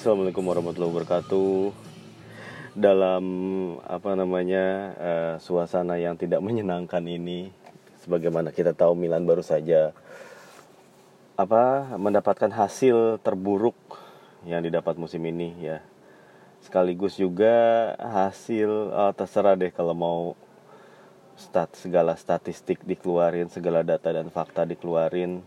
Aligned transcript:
Assalamualaikum 0.00 0.48
warahmatullahi 0.48 0.96
wabarakatuh. 0.96 1.76
Dalam 2.72 3.24
apa 3.84 4.16
namanya 4.16 4.64
uh, 4.96 5.34
suasana 5.36 6.00
yang 6.00 6.16
tidak 6.16 6.40
menyenangkan 6.40 7.04
ini, 7.04 7.52
sebagaimana 8.00 8.48
kita 8.48 8.72
tahu 8.72 8.96
Milan 8.96 9.28
baru 9.28 9.44
saja 9.44 9.92
apa 11.36 11.92
mendapatkan 12.00 12.48
hasil 12.48 13.20
terburuk 13.20 13.76
yang 14.48 14.64
didapat 14.64 14.96
musim 14.96 15.20
ini 15.20 15.52
ya. 15.60 15.84
Sekaligus 16.64 17.20
juga 17.20 17.92
hasil 18.00 18.72
uh, 18.96 19.12
terserah 19.12 19.52
deh 19.52 19.68
kalau 19.68 19.92
mau 19.92 20.20
stat 21.36 21.76
segala 21.76 22.16
statistik 22.16 22.80
dikeluarin, 22.88 23.52
segala 23.52 23.84
data 23.84 24.16
dan 24.16 24.32
fakta 24.32 24.64
dikeluarin. 24.64 25.44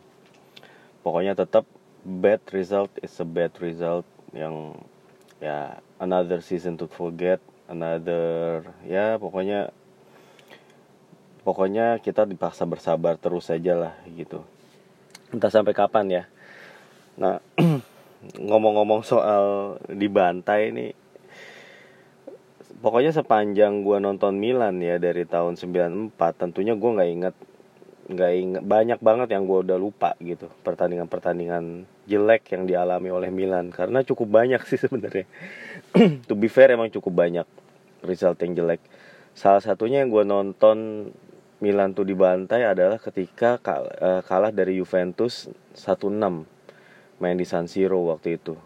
Pokoknya 1.02 1.34
tetap 1.34 1.66
bad 2.06 2.46
result 2.54 2.94
is 3.02 3.18
a 3.18 3.26
bad 3.26 3.50
result 3.58 4.06
yang 4.34 4.78
ya 5.38 5.78
another 6.02 6.42
season 6.42 6.76
to 6.76 6.90
forget 6.90 7.38
another 7.70 8.66
ya 8.86 9.18
pokoknya 9.22 9.70
pokoknya 11.44 12.00
kita 12.00 12.26
dipaksa 12.26 12.64
bersabar 12.66 13.20
terus 13.20 13.48
saja 13.48 13.76
lah 13.78 13.96
gitu. 14.14 14.42
Entah 15.34 15.52
sampai 15.52 15.74
kapan 15.76 16.06
ya. 16.10 16.24
Nah 17.20 17.40
ngomong-ngomong 18.50 19.04
soal 19.04 19.78
dibantai 19.92 20.72
ini 20.72 20.88
pokoknya 22.80 23.12
sepanjang 23.16 23.84
gua 23.84 24.00
nonton 24.00 24.36
Milan 24.36 24.80
ya 24.84 25.00
dari 25.00 25.24
tahun 25.24 25.56
94 25.56 26.16
tentunya 26.36 26.76
gua 26.76 27.00
nggak 27.00 27.12
inget 27.12 27.36
nggak 28.04 28.32
inget 28.36 28.64
banyak 28.68 29.00
banget 29.00 29.32
yang 29.32 29.48
gua 29.48 29.64
udah 29.64 29.80
lupa 29.80 30.12
gitu 30.20 30.52
pertandingan-pertandingan 30.68 31.88
jelek 32.04 32.52
yang 32.52 32.68
dialami 32.68 33.08
oleh 33.08 33.32
Milan 33.32 33.72
karena 33.72 34.04
cukup 34.04 34.44
banyak 34.44 34.60
sih 34.68 34.80
sebenarnya. 34.84 35.24
to 36.28 36.36
be 36.36 36.52
fair 36.52 36.76
emang 36.76 36.92
cukup 36.92 37.16
banyak 37.16 37.48
result 38.04 38.38
yang 38.44 38.54
jelek. 38.60 38.84
Salah 39.34 39.64
satunya 39.64 40.04
yang 40.04 40.12
gue 40.12 40.28
nonton 40.28 41.10
Milan 41.64 41.96
tuh 41.96 42.04
dibantai 42.04 42.68
adalah 42.68 43.00
ketika 43.00 43.56
eh, 44.04 44.22
kalah 44.28 44.52
dari 44.52 44.76
Juventus 44.76 45.48
1-6 45.80 46.12
main 47.24 47.38
di 47.40 47.48
San 47.48 47.72
Siro 47.72 48.04
waktu 48.12 48.36
itu. 48.36 48.60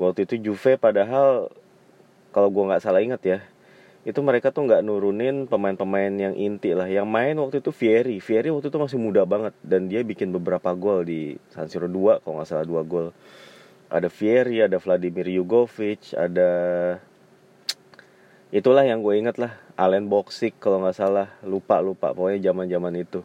Waktu 0.00 0.24
itu 0.24 0.50
Juve 0.50 0.80
padahal 0.80 1.52
kalau 2.32 2.48
gue 2.48 2.64
nggak 2.72 2.80
salah 2.80 3.04
ingat 3.04 3.20
ya 3.20 3.38
itu 4.02 4.18
mereka 4.18 4.50
tuh 4.50 4.66
nggak 4.66 4.82
nurunin 4.82 5.46
pemain-pemain 5.46 6.10
yang 6.10 6.34
inti 6.34 6.74
lah. 6.74 6.90
Yang 6.90 7.06
main 7.06 7.34
waktu 7.38 7.62
itu 7.62 7.70
Fieri 7.70 8.18
Fieri 8.18 8.50
waktu 8.50 8.66
itu 8.66 8.78
masih 8.82 8.98
muda 8.98 9.22
banget. 9.22 9.54
Dan 9.62 9.86
dia 9.86 10.02
bikin 10.02 10.34
beberapa 10.34 10.74
gol 10.74 11.06
di 11.06 11.38
San 11.54 11.70
Siro 11.70 11.86
2 11.86 12.26
kalau 12.26 12.42
nggak 12.42 12.48
salah 12.50 12.66
dua 12.66 12.82
gol. 12.82 13.14
Ada 13.86 14.10
Fieri 14.10 14.58
ada 14.58 14.82
Vladimir 14.82 15.30
Jugovic 15.30 16.18
ada 16.18 16.50
itulah 18.50 18.82
yang 18.82 19.06
gue 19.06 19.14
inget 19.14 19.38
lah. 19.38 19.54
Alen 19.78 20.10
Boxic 20.10 20.58
kalau 20.58 20.82
nggak 20.82 20.98
salah. 20.98 21.30
Lupa 21.46 21.78
lupa. 21.78 22.10
Pokoknya 22.10 22.50
zaman 22.50 22.66
zaman 22.66 22.98
itu. 22.98 23.22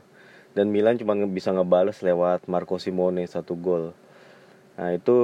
Dan 0.53 0.69
Milan 0.69 1.01
cuma 1.01 1.17
bisa 1.25 1.49
ngebales 1.57 2.05
lewat 2.05 2.45
Marco 2.45 2.77
Simone 2.77 3.25
satu 3.25 3.57
gol. 3.57 3.97
Nah 4.77 4.93
itu 4.93 5.17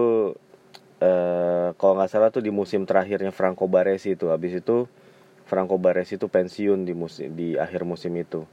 eh, 0.97 1.77
kalau 1.77 1.93
nggak 1.93 2.09
salah 2.09 2.33
tuh 2.33 2.41
di 2.41 2.49
musim 2.49 2.89
terakhirnya 2.89 3.29
Franco 3.29 3.69
Baresi 3.69 4.17
itu. 4.17 4.33
Habis 4.33 4.65
itu 4.65 4.89
Franco 5.43 5.75
Baresi 5.77 6.15
itu 6.15 6.27
pensiun 6.31 6.87
di 6.87 6.93
musim 6.95 7.35
di 7.35 7.59
akhir 7.59 7.83
musim 7.83 8.15
itu. 8.15 8.47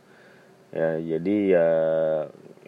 Ya 0.71 0.99
jadi 0.99 1.37
ya 1.51 1.67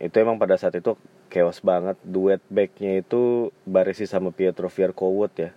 itu 0.02 0.14
emang 0.18 0.38
pada 0.38 0.58
saat 0.58 0.74
itu 0.78 0.98
chaos 1.30 1.62
banget. 1.62 1.94
Duet 2.02 2.42
backnya 2.50 3.02
itu 3.02 3.54
Baresi 3.66 4.06
sama 4.06 4.34
Pietro 4.34 4.66
Vierkovot 4.66 5.32
ya, 5.38 5.50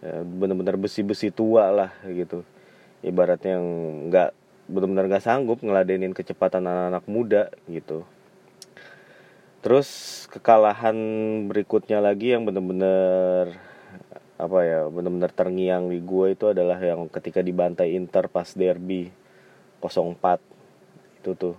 ya 0.00 0.14
bener-bener 0.24 0.76
besi-besi 0.80 1.28
tua 1.32 1.68
lah 1.72 1.90
gitu. 2.08 2.44
Ibaratnya 3.04 3.60
yang 3.60 3.66
nggak 4.08 4.30
benar-benar 4.64 5.04
nggak 5.12 5.24
sanggup 5.24 5.60
ngeladenin 5.60 6.16
kecepatan 6.16 6.64
anak-anak 6.64 7.04
muda 7.04 7.42
gitu. 7.68 8.08
Terus 9.64 9.88
kekalahan 10.28 10.96
berikutnya 11.48 12.00
lagi 12.00 12.36
yang 12.36 12.44
bener-bener 12.44 13.56
apa 14.44 14.60
ya 14.68 14.80
benar-benar 14.92 15.32
terngiang 15.32 15.88
di 15.88 16.04
gue 16.04 16.36
itu 16.36 16.52
adalah 16.52 16.76
yang 16.76 17.08
ketika 17.08 17.40
dibantai 17.40 17.96
Inter 17.96 18.28
pas 18.28 18.52
derby 18.52 19.08
04 19.80 20.40
itu 21.20 21.32
tuh. 21.36 21.56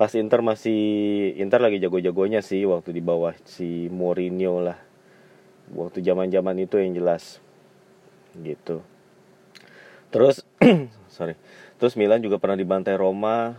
Pas 0.00 0.12
Inter 0.16 0.40
masih 0.40 0.80
Inter 1.36 1.60
lagi 1.60 1.80
jago-jagonya 1.80 2.40
sih 2.40 2.64
waktu 2.64 2.96
di 2.96 3.02
bawah 3.04 3.36
si 3.44 3.88
Mourinho 3.92 4.60
lah. 4.64 4.80
Waktu 5.72 6.00
zaman-zaman 6.00 6.56
itu 6.60 6.80
yang 6.80 6.96
jelas. 6.96 7.40
Gitu. 8.36 8.80
Terus 10.08 10.44
sorry. 11.16 11.36
Terus 11.76 11.96
Milan 11.96 12.24
juga 12.24 12.40
pernah 12.40 12.56
dibantai 12.56 12.96
Roma 12.96 13.56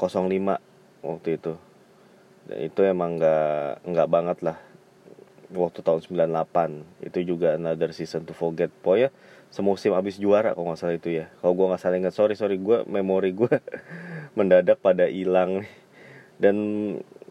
05 0.00 1.04
waktu 1.04 1.28
itu. 1.36 1.54
Dan 2.48 2.58
itu 2.60 2.80
emang 2.84 3.20
nggak 3.20 3.84
nggak 3.84 4.08
banget 4.08 4.38
lah 4.44 4.65
waktu 5.54 5.80
tahun 5.82 6.02
98 6.02 7.06
itu 7.06 7.18
juga 7.36 7.54
another 7.54 7.94
season 7.94 8.26
to 8.26 8.34
forget. 8.34 8.72
Pokoknya 8.82 9.14
semusim 9.50 9.94
abis 9.94 10.18
juara 10.18 10.52
kalau 10.52 10.72
nggak 10.72 10.80
salah 10.80 10.96
itu 10.98 11.10
ya. 11.22 11.30
Kalau 11.42 11.52
gue 11.54 11.66
nggak 11.70 11.80
salah 11.82 11.96
ingat. 11.98 12.14
Sorry 12.14 12.34
sorry. 12.34 12.56
Gue 12.58 12.82
memori 12.86 13.30
gue 13.34 13.50
mendadak 14.38 14.82
pada 14.82 15.06
hilang 15.06 15.62
dan 16.36 16.56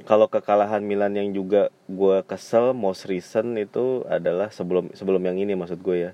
kalau 0.10 0.26
kekalahan 0.26 0.82
Milan 0.82 1.14
yang 1.14 1.30
juga 1.30 1.70
gue 1.86 2.26
kesel 2.26 2.74
most 2.74 3.06
recent 3.06 3.54
itu 3.54 4.02
adalah 4.10 4.50
sebelum 4.50 4.90
sebelum 4.98 5.22
yang 5.22 5.38
ini 5.38 5.54
maksud 5.54 5.80
gue 5.86 6.10
ya. 6.10 6.14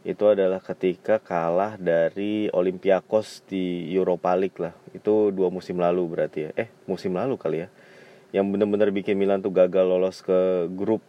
Itu 0.00 0.32
adalah 0.32 0.64
ketika 0.64 1.20
kalah 1.20 1.76
dari 1.76 2.48
Olympiakos 2.52 3.44
di 3.48 3.88
Europa 3.92 4.32
League 4.36 4.56
lah. 4.60 4.72
Itu 4.96 5.28
dua 5.32 5.52
musim 5.52 5.80
lalu 5.80 6.08
berarti 6.08 6.38
ya. 6.48 6.50
Eh 6.56 6.68
musim 6.84 7.16
lalu 7.16 7.36
kali 7.40 7.64
ya. 7.64 7.68
Yang 8.32 8.46
benar-benar 8.56 8.88
bikin 8.92 9.16
Milan 9.16 9.40
tuh 9.44 9.52
gagal 9.52 9.84
lolos 9.84 10.20
ke 10.24 10.68
grup 10.72 11.04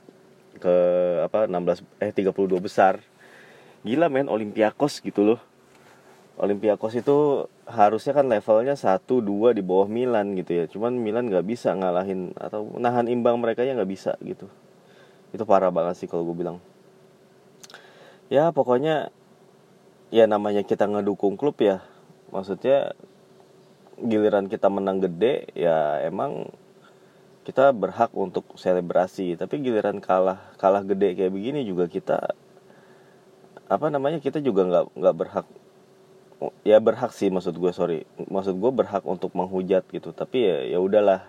ke 0.61 0.75
apa 1.25 1.49
16 1.49 1.81
eh 1.97 2.13
32 2.13 2.61
besar. 2.61 3.01
Gila 3.81 4.13
men 4.13 4.29
Olympiakos 4.29 5.01
gitu 5.01 5.25
loh. 5.25 5.41
Olympiakos 6.38 6.94
itu 6.95 7.49
harusnya 7.66 8.13
kan 8.13 8.29
levelnya 8.29 8.77
1 8.77 9.01
2 9.03 9.57
di 9.57 9.61
bawah 9.66 9.89
Milan 9.89 10.38
gitu 10.38 10.53
ya. 10.53 10.66
Cuman 10.69 10.94
Milan 11.01 11.27
nggak 11.33 11.45
bisa 11.45 11.73
ngalahin 11.73 12.38
atau 12.38 12.69
nahan 12.77 13.09
imbang 13.09 13.41
mereka 13.41 13.66
ya 13.66 13.73
nggak 13.73 13.89
bisa 13.89 14.13
gitu. 14.22 14.45
Itu 15.33 15.44
parah 15.49 15.73
banget 15.73 15.97
sih 15.97 16.07
kalau 16.07 16.23
gue 16.29 16.38
bilang. 16.38 16.61
Ya 18.29 18.53
pokoknya 18.53 19.09
ya 20.13 20.29
namanya 20.29 20.61
kita 20.61 20.85
ngedukung 20.85 21.35
klub 21.35 21.57
ya. 21.57 21.81
Maksudnya 22.31 22.95
giliran 24.01 24.49
kita 24.49 24.72
menang 24.72 25.03
gede 25.03 25.51
ya 25.53 26.01
emang 26.01 26.49
kita 27.51 27.75
berhak 27.75 28.15
untuk 28.15 28.47
selebrasi 28.55 29.35
tapi 29.35 29.59
giliran 29.59 29.99
kalah 29.99 30.39
kalah 30.55 30.87
gede 30.87 31.19
kayak 31.19 31.35
begini 31.35 31.67
juga 31.67 31.91
kita 31.91 32.31
apa 33.67 33.87
namanya 33.91 34.23
kita 34.23 34.39
juga 34.39 34.63
nggak 34.63 34.85
nggak 34.95 35.15
berhak 35.19 35.47
ya 36.65 36.81
berhak 36.81 37.13
sih 37.13 37.29
maksud 37.29 37.53
gue 37.53 37.71
sorry. 37.71 37.99
Maksud 38.17 38.57
gue 38.57 38.71
berhak 38.73 39.05
untuk 39.05 39.35
menghujat 39.37 39.85
gitu 39.93 40.09
tapi 40.15 40.47
ya 40.47 40.57
ya 40.65 40.79
udahlah 40.81 41.21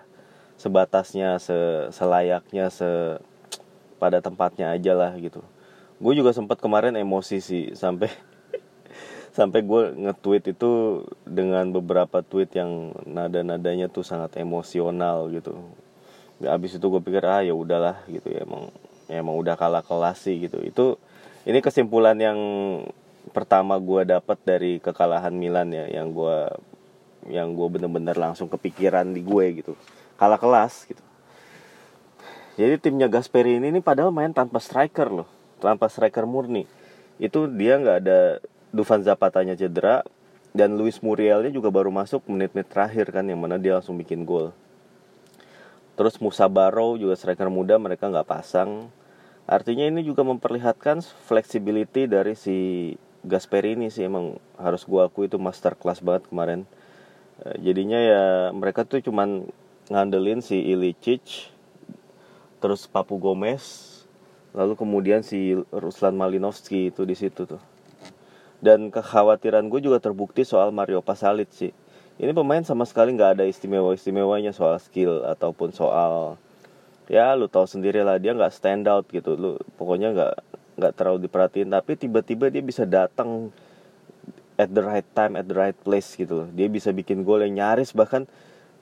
sebatasnya 0.57 1.37
se 1.43 1.91
selayaknya 1.93 2.73
se 2.73 3.21
pada 4.01 4.19
tempatnya 4.25 4.73
aja 4.73 4.97
lah 4.97 5.13
gitu. 5.21 5.45
Gue 6.03 6.19
juga 6.19 6.35
sempat 6.35 6.59
kemarin 6.59 6.97
emosi 6.97 7.39
sih 7.39 7.65
sampai 7.77 8.11
sampai 9.37 9.61
gue 9.63 9.83
nge-tweet 10.09 10.57
itu 10.57 10.71
dengan 11.29 11.69
beberapa 11.71 12.25
tweet 12.25 12.57
yang 12.57 12.97
nada-nadanya 13.07 13.87
tuh 13.93 14.05
sangat 14.05 14.41
emosional 14.41 15.29
gitu 15.31 15.57
habis 16.47 16.77
itu 16.77 16.87
gue 16.87 17.03
pikir 17.03 17.23
ah 17.25 17.43
ya 17.43 17.55
udahlah 17.55 18.03
gitu 18.11 18.29
ya 18.31 18.43
emang 18.47 18.73
ya 19.07 19.21
emang 19.21 19.37
udah 19.39 19.55
kalah 19.55 19.85
kelas 19.85 20.25
sih 20.25 20.39
gitu. 20.43 20.63
Itu 20.63 20.97
ini 21.47 21.59
kesimpulan 21.59 22.19
yang 22.19 22.39
pertama 23.31 23.79
gue 23.79 24.03
dapat 24.07 24.39
dari 24.43 24.83
kekalahan 24.83 25.35
Milan 25.35 25.71
ya 25.71 25.87
yang 25.91 26.11
gue 26.11 26.39
yang 27.31 27.55
gue 27.55 27.69
bener-bener 27.79 28.19
langsung 28.19 28.51
kepikiran 28.51 29.11
di 29.15 29.23
gue 29.23 29.45
gitu. 29.63 29.73
Kalah 30.19 30.39
kelas 30.39 30.87
gitu. 30.91 31.03
Jadi 32.59 32.77
timnya 32.79 33.09
Gasperini 33.09 33.73
ini 33.73 33.81
padahal 33.81 34.13
main 34.13 34.31
tanpa 34.31 34.61
striker 34.61 35.09
loh 35.09 35.29
tanpa 35.63 35.87
striker 35.87 36.27
murni. 36.27 36.67
Itu 37.23 37.47
dia 37.47 37.79
nggak 37.79 37.99
ada 38.03 38.43
Dufan 38.73 39.05
Zapatanya 39.05 39.55
cedera 39.55 40.03
dan 40.53 40.77
Luis 40.77 41.01
Murielnya 41.01 41.49
juga 41.49 41.73
baru 41.73 41.89
masuk 41.89 42.29
menit-menit 42.29 42.69
terakhir 42.69 43.09
kan 43.09 43.25
yang 43.25 43.41
mana 43.41 43.57
dia 43.57 43.81
langsung 43.81 43.97
bikin 43.97 44.29
gol 44.29 44.53
Terus 45.95 46.17
Musa 46.19 46.49
Barrow 46.49 46.97
juga 46.97 47.15
striker 47.17 47.53
muda 47.53 47.77
mereka 47.77 48.09
nggak 48.09 48.29
pasang. 48.29 48.89
Artinya 49.45 49.89
ini 49.89 50.07
juga 50.07 50.25
memperlihatkan 50.25 51.05
flexibility 51.29 52.09
dari 52.09 52.39
si 52.39 52.57
Gasperini 53.23 53.93
sih 53.93 54.07
emang 54.07 54.39
harus 54.59 54.83
gua 54.89 55.07
akui 55.07 55.31
itu 55.31 55.39
master 55.39 55.79
class 55.79 56.03
banget 56.03 56.27
kemarin. 56.31 56.67
E, 57.43 57.59
jadinya 57.63 57.99
ya 57.99 58.25
mereka 58.51 58.83
tuh 58.87 59.03
cuman 59.03 59.47
ngandelin 59.91 60.41
si 60.41 60.59
Ilicic, 60.59 61.53
terus 62.63 62.87
Papu 62.87 63.19
Gomez, 63.19 63.63
lalu 64.55 64.79
kemudian 64.79 65.21
si 65.27 65.55
Ruslan 65.71 66.17
Malinovski 66.17 66.91
itu 66.95 67.03
di 67.07 67.15
situ 67.19 67.45
tuh 67.45 67.63
dan 68.63 68.95
kekhawatiran 68.95 69.67
gue 69.67 69.83
juga 69.83 69.99
terbukti 69.99 70.47
soal 70.47 70.71
Mario 70.71 71.03
Pasalic 71.03 71.51
sih 71.51 71.75
ini 72.21 72.33
pemain 72.37 72.61
sama 72.61 72.85
sekali 72.85 73.17
nggak 73.17 73.41
ada 73.41 73.45
istimewa 73.49 73.93
istimewanya 73.97 74.53
soal 74.53 74.77
skill 74.77 75.25
ataupun 75.25 75.73
soal 75.73 76.37
ya 77.09 77.33
lu 77.37 77.49
tahu 77.49 77.65
sendiri 77.69 78.05
lah 78.05 78.21
dia 78.21 78.37
nggak 78.37 78.53
stand 78.53 78.85
out 78.89 79.09
gitu. 79.09 79.37
Lu 79.37 79.51
pokoknya 79.81 80.13
nggak 80.13 80.35
nggak 80.81 80.93
terlalu 80.97 81.29
diperhatiin. 81.29 81.73
Tapi 81.73 81.93
tiba-tiba 81.97 82.53
dia 82.53 82.63
bisa 82.65 82.85
datang 82.85 83.49
at 84.61 84.69
the 84.69 84.83
right 84.85 85.09
time 85.17 85.35
at 85.35 85.49
the 85.49 85.57
right 85.57 85.77
place 85.81 86.15
gitu 86.15 86.47
dia 86.53 86.69
bisa 86.69 86.93
bikin 86.93 87.25
gol 87.25 87.41
yang 87.41 87.57
nyaris. 87.57 87.97
Bahkan 87.97 88.29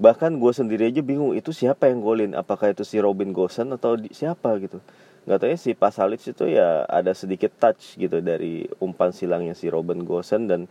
bahkan 0.01 0.33
gue 0.35 0.53
sendiri 0.53 0.91
aja 0.91 1.01
bingung 1.05 1.33
itu 1.37 1.55
siapa 1.55 1.89
yang 1.89 2.03
golin? 2.03 2.35
Apakah 2.35 2.75
itu 2.75 2.83
si 2.83 2.99
Robin 2.99 3.31
Gosen 3.31 3.71
atau 3.75 3.95
di, 3.95 4.11
siapa 4.11 4.59
gitu? 4.59 4.83
Nggak 5.29 5.39
tahu 5.39 5.49
ya 5.53 5.59
si 5.61 5.71
Pasalic 5.77 6.21
itu 6.25 6.45
ya 6.49 6.85
ada 6.89 7.13
sedikit 7.13 7.53
touch 7.61 7.95
gitu 8.01 8.19
dari 8.25 8.67
umpan 8.81 9.13
silangnya 9.13 9.53
si 9.55 9.69
Robin 9.71 10.03
Gosen. 10.03 10.49
Dan 10.49 10.67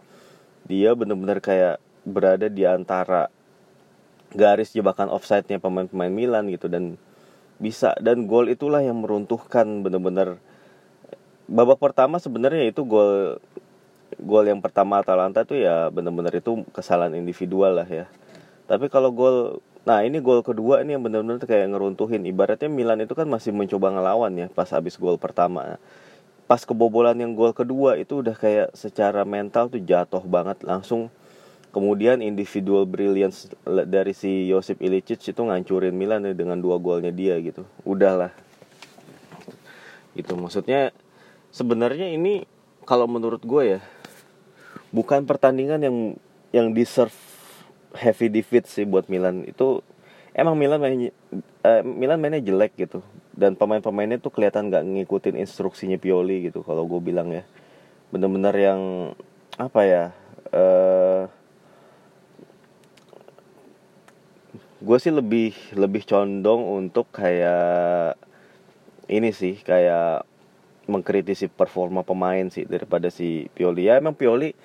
dia 0.67 0.93
benar-benar 0.93 1.39
kayak 1.41 1.77
berada 2.07 2.47
di 2.47 2.63
antara 2.63 3.27
garis 4.33 4.71
jebakan 4.75 5.09
offside-nya 5.09 5.57
pemain-pemain 5.57 6.13
Milan 6.13 6.47
gitu 6.53 6.69
dan 6.69 6.95
bisa 7.59 7.97
dan 7.99 8.29
gol 8.29 8.47
itulah 8.47 8.79
yang 8.79 9.01
meruntuhkan 9.03 9.83
benar-benar. 9.83 10.39
Babak 11.49 11.81
pertama 11.81 12.21
sebenarnya 12.21 12.69
itu 12.69 12.85
gol 12.85 13.41
gol 14.21 14.45
yang 14.45 14.61
pertama 14.61 15.01
Atalanta 15.01 15.43
tuh 15.43 15.59
ya 15.59 15.89
benar-benar 15.89 16.31
itu 16.35 16.63
kesalahan 16.71 17.17
individual 17.17 17.83
lah 17.83 17.89
ya. 17.89 18.05
Tapi 18.69 18.87
kalau 18.87 19.09
gol 19.11 19.37
Nah 19.87 20.05
ini 20.05 20.19
gol 20.19 20.45
kedua 20.45 20.85
ini 20.85 20.93
yang 20.93 21.01
benar-benar 21.01 21.41
kayak 21.41 21.71
ngeruntuhin. 21.73 22.27
Ibaratnya 22.27 22.67
Milan 22.67 23.01
itu 23.01 23.17
kan 23.17 23.25
masih 23.25 23.49
mencoba 23.55 23.89
ngelawan 23.89 24.37
ya 24.37 24.47
pas 24.51 24.69
habis 24.75 24.99
gol 24.99 25.17
pertama. 25.17 25.79
Pas 26.45 26.61
kebobolan 26.61 27.17
yang 27.17 27.33
gol 27.33 27.57
kedua 27.57 27.97
itu 27.97 28.21
udah 28.21 28.37
kayak 28.37 28.75
secara 28.77 29.25
mental 29.25 29.71
tuh 29.71 29.81
jatuh 29.81 30.21
banget. 30.29 30.61
Langsung 30.61 31.09
kemudian 31.69 32.25
individual 32.25 32.89
brilliance 32.89 33.49
dari 33.65 34.13
si 34.17 34.49
Josip 34.49 34.81
Ilicic 34.81 35.21
itu 35.21 35.41
ngancurin 35.41 35.93
Milan 35.93 36.25
ya 36.25 36.33
dengan 36.33 36.57
dua 36.57 36.81
golnya 36.81 37.13
dia 37.13 37.37
gitu. 37.39 37.65
Udahlah 37.85 38.33
Itu 40.17 40.33
maksudnya 40.33 40.89
sebenarnya 41.53 42.09
ini 42.09 42.45
kalau 42.89 43.05
menurut 43.05 43.45
gue 43.45 43.77
ya 43.77 43.81
Bukan 44.89 45.29
pertandingan 45.29 45.79
yang 45.85 45.97
yang 46.49 46.73
deserve 46.73 47.13
heavy 47.93 48.25
defeat 48.29 48.65
sih 48.65 48.89
buat 48.89 49.05
Milan. 49.05 49.45
Itu 49.45 49.85
emang 50.33 50.57
Milan 50.57 50.81
main 50.81 51.13
uh, 51.61 51.81
Milan 51.85 52.17
mainnya 52.17 52.41
jelek 52.41 52.73
gitu. 52.73 53.05
Dan 53.37 53.53
pemain-pemainnya 53.53 54.19
tuh 54.19 54.33
kelihatan 54.33 54.67
nggak 54.67 54.83
ngikutin 54.83 55.37
instruksinya 55.39 56.01
Pioli 56.01 56.49
gitu 56.49 56.65
kalau 56.65 56.89
gue 56.89 56.97
bilang 56.99 57.29
ya. 57.29 57.45
Bener-bener 58.09 58.55
yang 58.57 58.81
apa 59.61 59.81
ya 59.85 60.03
uh, 60.49 61.29
gue 64.79 64.97
sih 64.97 65.11
lebih 65.11 65.51
lebih 65.75 66.07
condong 66.07 66.63
untuk 66.63 67.11
kayak 67.11 68.15
ini 69.11 69.35
sih 69.35 69.59
kayak 69.59 70.23
mengkritisi 70.89 71.51
performa 71.51 72.01
pemain 72.01 72.47
sih 72.49 72.65
daripada 72.65 73.13
si 73.13 73.45
Pioli. 73.53 73.85
Ya 73.91 73.99
emang 73.99 74.15
Pioli 74.17 74.55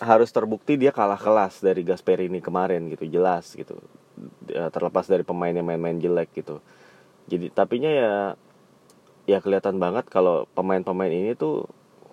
harus 0.00 0.32
terbukti 0.32 0.80
dia 0.80 0.92
kalah 0.92 1.20
kelas 1.20 1.60
dari 1.60 1.84
Gasperini 1.84 2.40
kemarin 2.40 2.88
gitu 2.88 3.04
jelas 3.08 3.52
gitu. 3.52 3.76
Ya, 4.46 4.70
terlepas 4.70 5.08
dari 5.08 5.26
pemain 5.26 5.52
yang 5.52 5.66
main-main 5.66 5.98
jelek 5.98 6.32
gitu. 6.32 6.62
Jadi 7.26 7.50
tapinya 7.50 7.90
ya 7.90 8.12
ya 9.26 9.38
kelihatan 9.38 9.78
banget 9.78 10.06
kalau 10.10 10.46
pemain-pemain 10.54 11.10
ini 11.10 11.34
tuh 11.34 11.66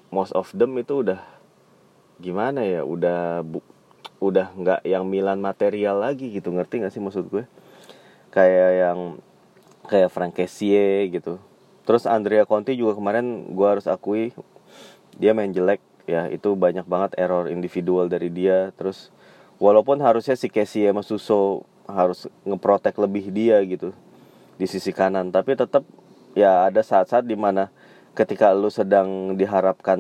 most 0.10 0.34
of 0.34 0.50
them 0.54 0.78
itu 0.78 1.06
udah 1.06 1.22
gimana 2.20 2.66
ya 2.66 2.82
udah 2.84 3.42
bu, 3.46 3.64
udah 4.20 4.52
nggak 4.56 4.82
yang 4.84 5.08
Milan 5.08 5.40
material 5.40 6.04
lagi 6.04 6.32
gitu 6.32 6.52
ngerti 6.52 6.84
nggak 6.84 6.94
sih 6.94 7.02
maksud 7.04 7.32
gue? 7.32 7.44
Kayak 8.30 8.72
yang 8.76 9.00
kayak 9.88 10.14
Frank 10.14 10.38
Kessie 10.38 11.10
gitu. 11.10 11.42
Terus 11.88 12.06
Andrea 12.06 12.46
Conti 12.46 12.78
juga 12.78 12.94
kemarin 12.94 13.50
gue 13.50 13.68
harus 13.68 13.90
akui 13.90 14.36
dia 15.18 15.34
main 15.34 15.50
jelek. 15.50 15.82
Ya 16.06 16.26
itu 16.30 16.54
banyak 16.54 16.86
banget 16.86 17.18
error 17.18 17.50
individual 17.50 18.06
dari 18.12 18.30
dia. 18.30 18.76
Terus 18.78 19.10
walaupun 19.58 19.98
harusnya 20.04 20.38
si 20.38 20.52
Casey 20.52 20.86
sama 20.86 21.02
Suso 21.02 21.66
harus 21.90 22.30
ngeprotek 22.46 22.94
lebih 23.02 23.34
dia 23.34 23.58
gitu 23.66 23.96
di 24.62 24.66
sisi 24.70 24.94
kanan. 24.94 25.34
Tapi 25.34 25.58
tetap 25.58 25.82
ya 26.38 26.70
ada 26.70 26.86
saat-saat 26.86 27.26
di 27.26 27.34
mana 27.34 27.74
ketika 28.14 28.54
lu 28.54 28.70
sedang 28.70 29.40
diharapkan 29.40 29.98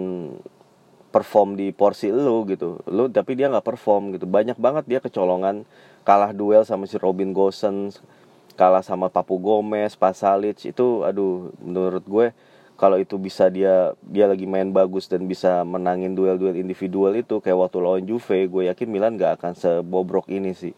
perform 1.09 1.57
di 1.57 1.73
porsi 1.73 2.13
lu 2.13 2.45
gitu. 2.45 2.81
Lu 2.85 3.09
tapi 3.09 3.33
dia 3.37 3.49
nggak 3.49 3.65
perform 3.65 4.15
gitu. 4.17 4.29
Banyak 4.29 4.57
banget 4.61 4.85
dia 4.85 4.99
kecolongan. 5.01 5.65
Kalah 6.07 6.33
duel 6.33 6.65
sama 6.65 6.89
si 6.89 6.97
Robin 6.97 7.35
Gosens 7.35 8.01
kalah 8.59 8.83
sama 8.83 9.07
Papu 9.07 9.39
Gomez 9.39 9.95
Pasalic. 9.95 10.59
Itu 10.67 11.07
aduh 11.07 11.55
menurut 11.63 12.03
gue 12.03 12.27
kalau 12.75 12.99
itu 12.99 13.15
bisa 13.15 13.47
dia 13.47 13.95
dia 14.03 14.27
lagi 14.27 14.43
main 14.43 14.67
bagus 14.75 15.07
dan 15.07 15.23
bisa 15.23 15.63
menangin 15.63 16.11
duel-duel 16.11 16.59
individual 16.59 17.15
itu 17.15 17.39
kayak 17.39 17.55
waktu 17.55 17.79
lawan 17.79 18.03
Juve 18.03 18.51
gue 18.51 18.67
yakin 18.67 18.87
Milan 18.91 19.15
gak 19.15 19.39
akan 19.39 19.55
sebobrok 19.55 20.27
ini 20.27 20.51
sih. 20.51 20.75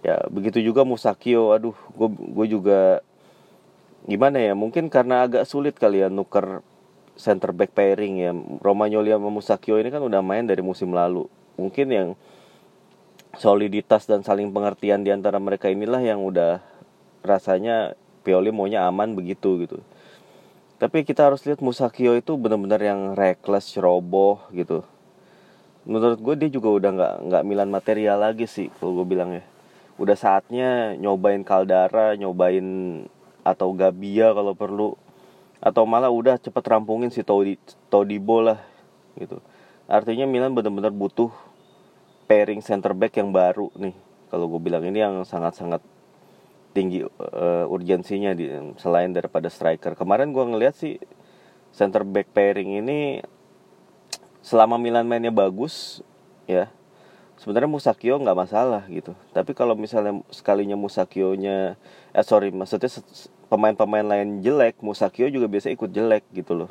Ya 0.00 0.24
begitu 0.32 0.64
juga 0.64 0.88
Musakio. 0.88 1.52
Aduh 1.52 1.76
gue 1.92 2.08
gue 2.08 2.46
juga 2.48 3.04
gimana 4.08 4.40
ya 4.40 4.56
mungkin 4.56 4.88
karena 4.88 5.28
agak 5.28 5.44
sulit 5.44 5.76
kali 5.76 6.00
ya 6.00 6.08
nuker 6.08 6.64
center 7.14 7.54
back 7.54 7.74
pairing 7.74 8.14
ya. 8.20 8.30
Romagnoli 8.62 9.10
sama 9.10 9.30
Musakio 9.30 9.78
ini 9.78 9.90
kan 9.90 10.02
udah 10.02 10.20
main 10.20 10.46
dari 10.46 10.60
musim 10.60 10.90
lalu. 10.90 11.26
Mungkin 11.54 11.86
yang 11.90 12.08
soliditas 13.38 14.06
dan 14.06 14.22
saling 14.22 14.50
pengertian 14.54 15.02
di 15.02 15.10
antara 15.10 15.38
mereka 15.42 15.70
inilah 15.70 16.02
yang 16.02 16.22
udah 16.22 16.62
rasanya 17.24 17.98
Pioli 18.24 18.48
maunya 18.48 18.88
aman 18.88 19.12
begitu 19.12 19.60
gitu. 19.60 19.78
Tapi 20.80 21.04
kita 21.04 21.28
harus 21.28 21.44
lihat 21.44 21.60
Musakio 21.60 22.16
itu 22.16 22.34
benar-benar 22.40 22.80
yang 22.80 23.00
reckless 23.12 23.70
ceroboh 23.70 24.40
gitu. 24.50 24.82
Menurut 25.84 26.16
gue 26.16 26.34
dia 26.40 26.50
juga 26.50 26.72
udah 26.72 26.90
nggak 26.96 27.14
nggak 27.28 27.42
Milan 27.44 27.68
material 27.68 28.24
lagi 28.24 28.48
sih 28.48 28.72
kalau 28.80 29.04
gue 29.04 29.06
bilang 29.12 29.36
ya. 29.36 29.44
Udah 30.00 30.16
saatnya 30.16 30.96
nyobain 30.96 31.44
Caldara 31.44 32.16
nyobain 32.16 32.64
atau 33.44 33.76
Gabia 33.76 34.32
kalau 34.32 34.56
perlu 34.56 34.96
atau 35.64 35.88
malah 35.88 36.12
udah 36.12 36.36
cepet 36.36 36.64
rampungin 36.68 37.08
si 37.08 37.24
Todi 37.24 37.56
Todibo 37.88 38.44
lah 38.44 38.60
gitu 39.16 39.40
artinya 39.88 40.28
Milan 40.28 40.52
benar-benar 40.52 40.92
butuh 40.92 41.32
pairing 42.28 42.60
center 42.60 42.92
back 42.92 43.16
yang 43.16 43.32
baru 43.32 43.72
nih 43.80 43.96
kalau 44.28 44.50
gue 44.50 44.60
bilang 44.60 44.84
ini 44.84 44.98
yang 45.00 45.22
sangat-sangat 45.24 45.80
tinggi 46.74 47.06
uh, 47.06 47.64
urgensinya 47.70 48.34
di 48.34 48.50
selain 48.82 49.14
daripada 49.14 49.46
striker. 49.46 49.94
Kemarin 49.94 50.34
gue 50.34 50.42
ngeliat 50.42 50.74
sih 50.74 50.98
center 51.70 52.02
back 52.02 52.34
pairing 52.34 52.82
ini 52.82 53.22
selama 54.42 54.76
Milan 54.76 55.06
mainnya 55.06 55.30
bagus 55.30 56.02
ya 56.50 56.68
sebenarnya 57.38 57.70
Musakio 57.70 58.18
nggak 58.18 58.36
masalah 58.36 58.82
gitu. 58.90 59.14
Tapi 59.30 59.54
kalau 59.54 59.78
misalnya 59.78 60.18
sekalinya 60.34 60.74
Musakio-nya 60.74 61.78
eh 62.10 62.26
sorry 62.26 62.50
maksudnya 62.50 62.90
pemain-pemain 63.48 64.06
lain 64.06 64.40
jelek, 64.40 64.80
Musakio 64.80 65.28
juga 65.28 65.46
biasa 65.46 65.72
ikut 65.72 65.90
jelek 65.90 66.24
gitu 66.34 66.54
loh. 66.54 66.70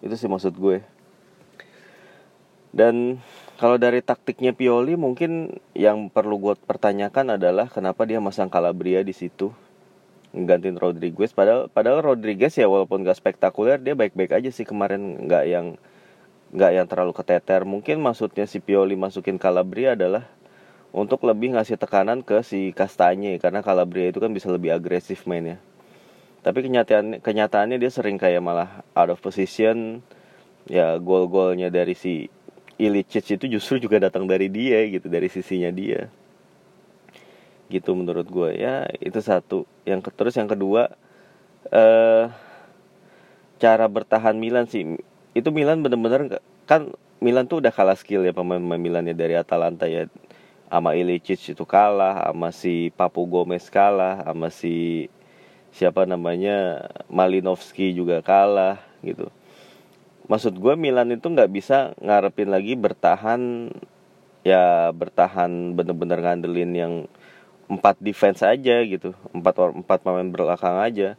Itu 0.00 0.14
sih 0.16 0.28
maksud 0.28 0.56
gue. 0.56 0.84
Dan 2.76 3.24
kalau 3.56 3.80
dari 3.80 4.04
taktiknya 4.04 4.52
Pioli 4.52 5.00
mungkin 5.00 5.56
yang 5.72 6.12
perlu 6.12 6.36
gue 6.36 6.54
pertanyakan 6.60 7.40
adalah 7.40 7.72
kenapa 7.72 8.04
dia 8.04 8.20
masang 8.20 8.52
Calabria 8.52 9.00
di 9.00 9.16
situ 9.16 9.48
nggantiin 10.36 10.76
Rodriguez 10.76 11.32
padahal 11.32 11.72
padahal 11.72 12.04
Rodriguez 12.04 12.52
ya 12.52 12.68
walaupun 12.68 13.00
gak 13.00 13.16
spektakuler 13.16 13.80
dia 13.80 13.96
baik-baik 13.96 14.36
aja 14.36 14.52
sih 14.52 14.68
kemarin 14.68 15.24
nggak 15.24 15.44
yang 15.48 15.66
nggak 16.52 16.72
yang 16.76 16.86
terlalu 16.86 17.16
keteter 17.16 17.64
mungkin 17.64 18.04
maksudnya 18.04 18.44
si 18.44 18.60
Pioli 18.60 18.94
masukin 19.00 19.40
Calabria 19.40 19.96
adalah 19.96 20.28
untuk 20.96 21.28
lebih 21.28 21.52
ngasih 21.52 21.76
tekanan 21.76 22.24
ke 22.24 22.40
si 22.40 22.72
Kastanye 22.72 23.36
karena 23.36 23.60
Calabria 23.60 24.08
itu 24.08 24.16
kan 24.16 24.32
bisa 24.32 24.48
lebih 24.48 24.72
agresif 24.72 25.28
mainnya. 25.28 25.60
Tapi 26.40 26.64
kenyataan 26.64 27.20
kenyataannya 27.20 27.76
dia 27.76 27.92
sering 27.92 28.16
kayak 28.16 28.40
malah 28.40 28.80
out 28.96 29.12
of 29.12 29.20
position. 29.20 30.00
Ya 30.64 30.96
gol-golnya 30.96 31.68
dari 31.68 31.92
si 31.92 32.32
Ilicic 32.80 33.36
itu 33.36 33.44
justru 33.60 33.76
juga 33.76 34.00
datang 34.08 34.24
dari 34.24 34.48
dia 34.48 34.88
gitu 34.88 35.12
dari 35.12 35.28
sisinya 35.28 35.68
dia. 35.68 36.08
Gitu 37.68 37.92
menurut 37.92 38.24
gue 38.32 38.56
ya 38.56 38.88
itu 38.96 39.20
satu. 39.20 39.68
Yang 39.84 40.16
terus 40.16 40.34
yang 40.40 40.48
kedua 40.48 40.96
eh 41.76 42.24
cara 43.60 43.84
bertahan 43.84 44.40
Milan 44.40 44.64
sih. 44.64 44.96
Itu 45.36 45.52
Milan 45.52 45.84
bener-bener 45.84 46.40
kan 46.64 46.88
Milan 47.20 47.52
tuh 47.52 47.60
udah 47.60 47.72
kalah 47.72 48.00
skill 48.00 48.24
ya 48.24 48.32
pemain-pemain 48.32 48.80
Milan 48.80 49.04
ya 49.04 49.14
dari 49.16 49.36
Atalanta 49.36 49.84
ya 49.84 50.08
sama 50.66 50.98
Ilicic 50.98 51.54
itu 51.54 51.64
kalah 51.64 52.26
sama 52.26 52.50
si 52.50 52.90
Papu 52.94 53.22
Gomez 53.26 53.70
kalah 53.70 54.22
sama 54.26 54.50
si 54.50 55.06
siapa 55.70 56.08
namanya 56.08 56.88
Malinovski 57.12 57.92
juga 57.92 58.24
kalah 58.24 58.80
gitu. 59.04 59.30
Maksud 60.26 60.58
gue 60.58 60.74
Milan 60.74 61.14
itu 61.14 61.26
nggak 61.28 61.50
bisa 61.52 61.94
ngarepin 62.02 62.50
lagi 62.50 62.74
bertahan 62.74 63.70
ya 64.42 64.90
bertahan 64.90 65.74
bener-bener 65.74 66.18
ngandelin 66.22 66.72
yang 66.74 66.94
empat 67.66 67.98
defense 67.98 68.46
aja 68.46 68.78
gitu 68.86 69.10
empat 69.34 69.54
empat 69.82 69.98
pemain 70.02 70.26
belakang 70.26 70.78
aja. 70.82 71.14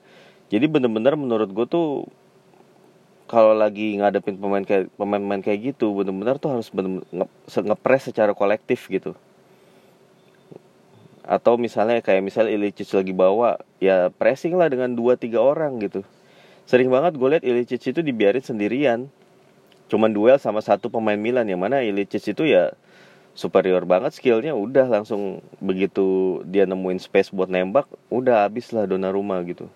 Jadi 0.47 0.65
bener-bener 0.67 1.15
menurut 1.15 1.51
gue 1.51 1.67
tuh 1.67 1.87
kalau 3.27 3.51
lagi 3.51 3.99
ngadepin 3.99 4.39
pemain 4.39 4.63
kayak 4.63 4.87
pemain-pemain 4.95 5.43
kayak 5.43 5.75
gitu 5.75 5.91
bener-bener 5.91 6.39
tuh 6.39 6.55
harus 6.55 6.71
bener, 6.71 7.03
-bener 7.11 7.27
nge 7.27 7.59
ngepres 7.67 8.07
secara 8.07 8.31
kolektif 8.31 8.87
gitu 8.87 9.11
atau 11.27 11.59
misalnya 11.59 11.99
kayak 11.99 12.23
misalnya 12.23 12.55
Ilicic 12.55 12.87
lagi 12.95 13.11
bawa 13.11 13.59
ya 13.83 14.07
pressing 14.15 14.55
lah 14.55 14.71
dengan 14.71 14.95
dua 14.95 15.19
tiga 15.19 15.43
orang 15.43 15.75
gitu. 15.83 16.07
Sering 16.63 16.87
banget 16.87 17.19
gue 17.19 17.27
liat 17.27 17.43
Ilicic 17.43 17.91
itu 17.91 17.99
dibiarin 17.99 18.39
sendirian. 18.39 19.11
Cuman 19.91 20.15
duel 20.15 20.39
sama 20.39 20.63
satu 20.63 20.87
pemain 20.87 21.19
Milan 21.19 21.47
yang 21.51 21.59
mana 21.59 21.83
Ilicic 21.83 22.31
itu 22.31 22.43
ya 22.47 22.71
superior 23.37 23.83
banget 23.85 24.15
skillnya 24.17 24.55
udah 24.57 24.89
langsung 24.89 25.45
begitu 25.61 26.41
dia 26.47 26.65
nemuin 26.65 26.97
space 26.97 27.29
buat 27.29 27.51
nembak 27.51 27.85
udah 28.09 28.47
habis 28.47 28.71
lah 28.71 28.87
Donnarumma 28.87 29.43
gitu. 29.43 29.67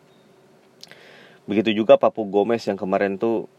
Begitu 1.46 1.76
juga 1.84 2.00
Papu 2.00 2.24
Gomez 2.26 2.64
yang 2.64 2.80
kemarin 2.80 3.20
tuh 3.20 3.52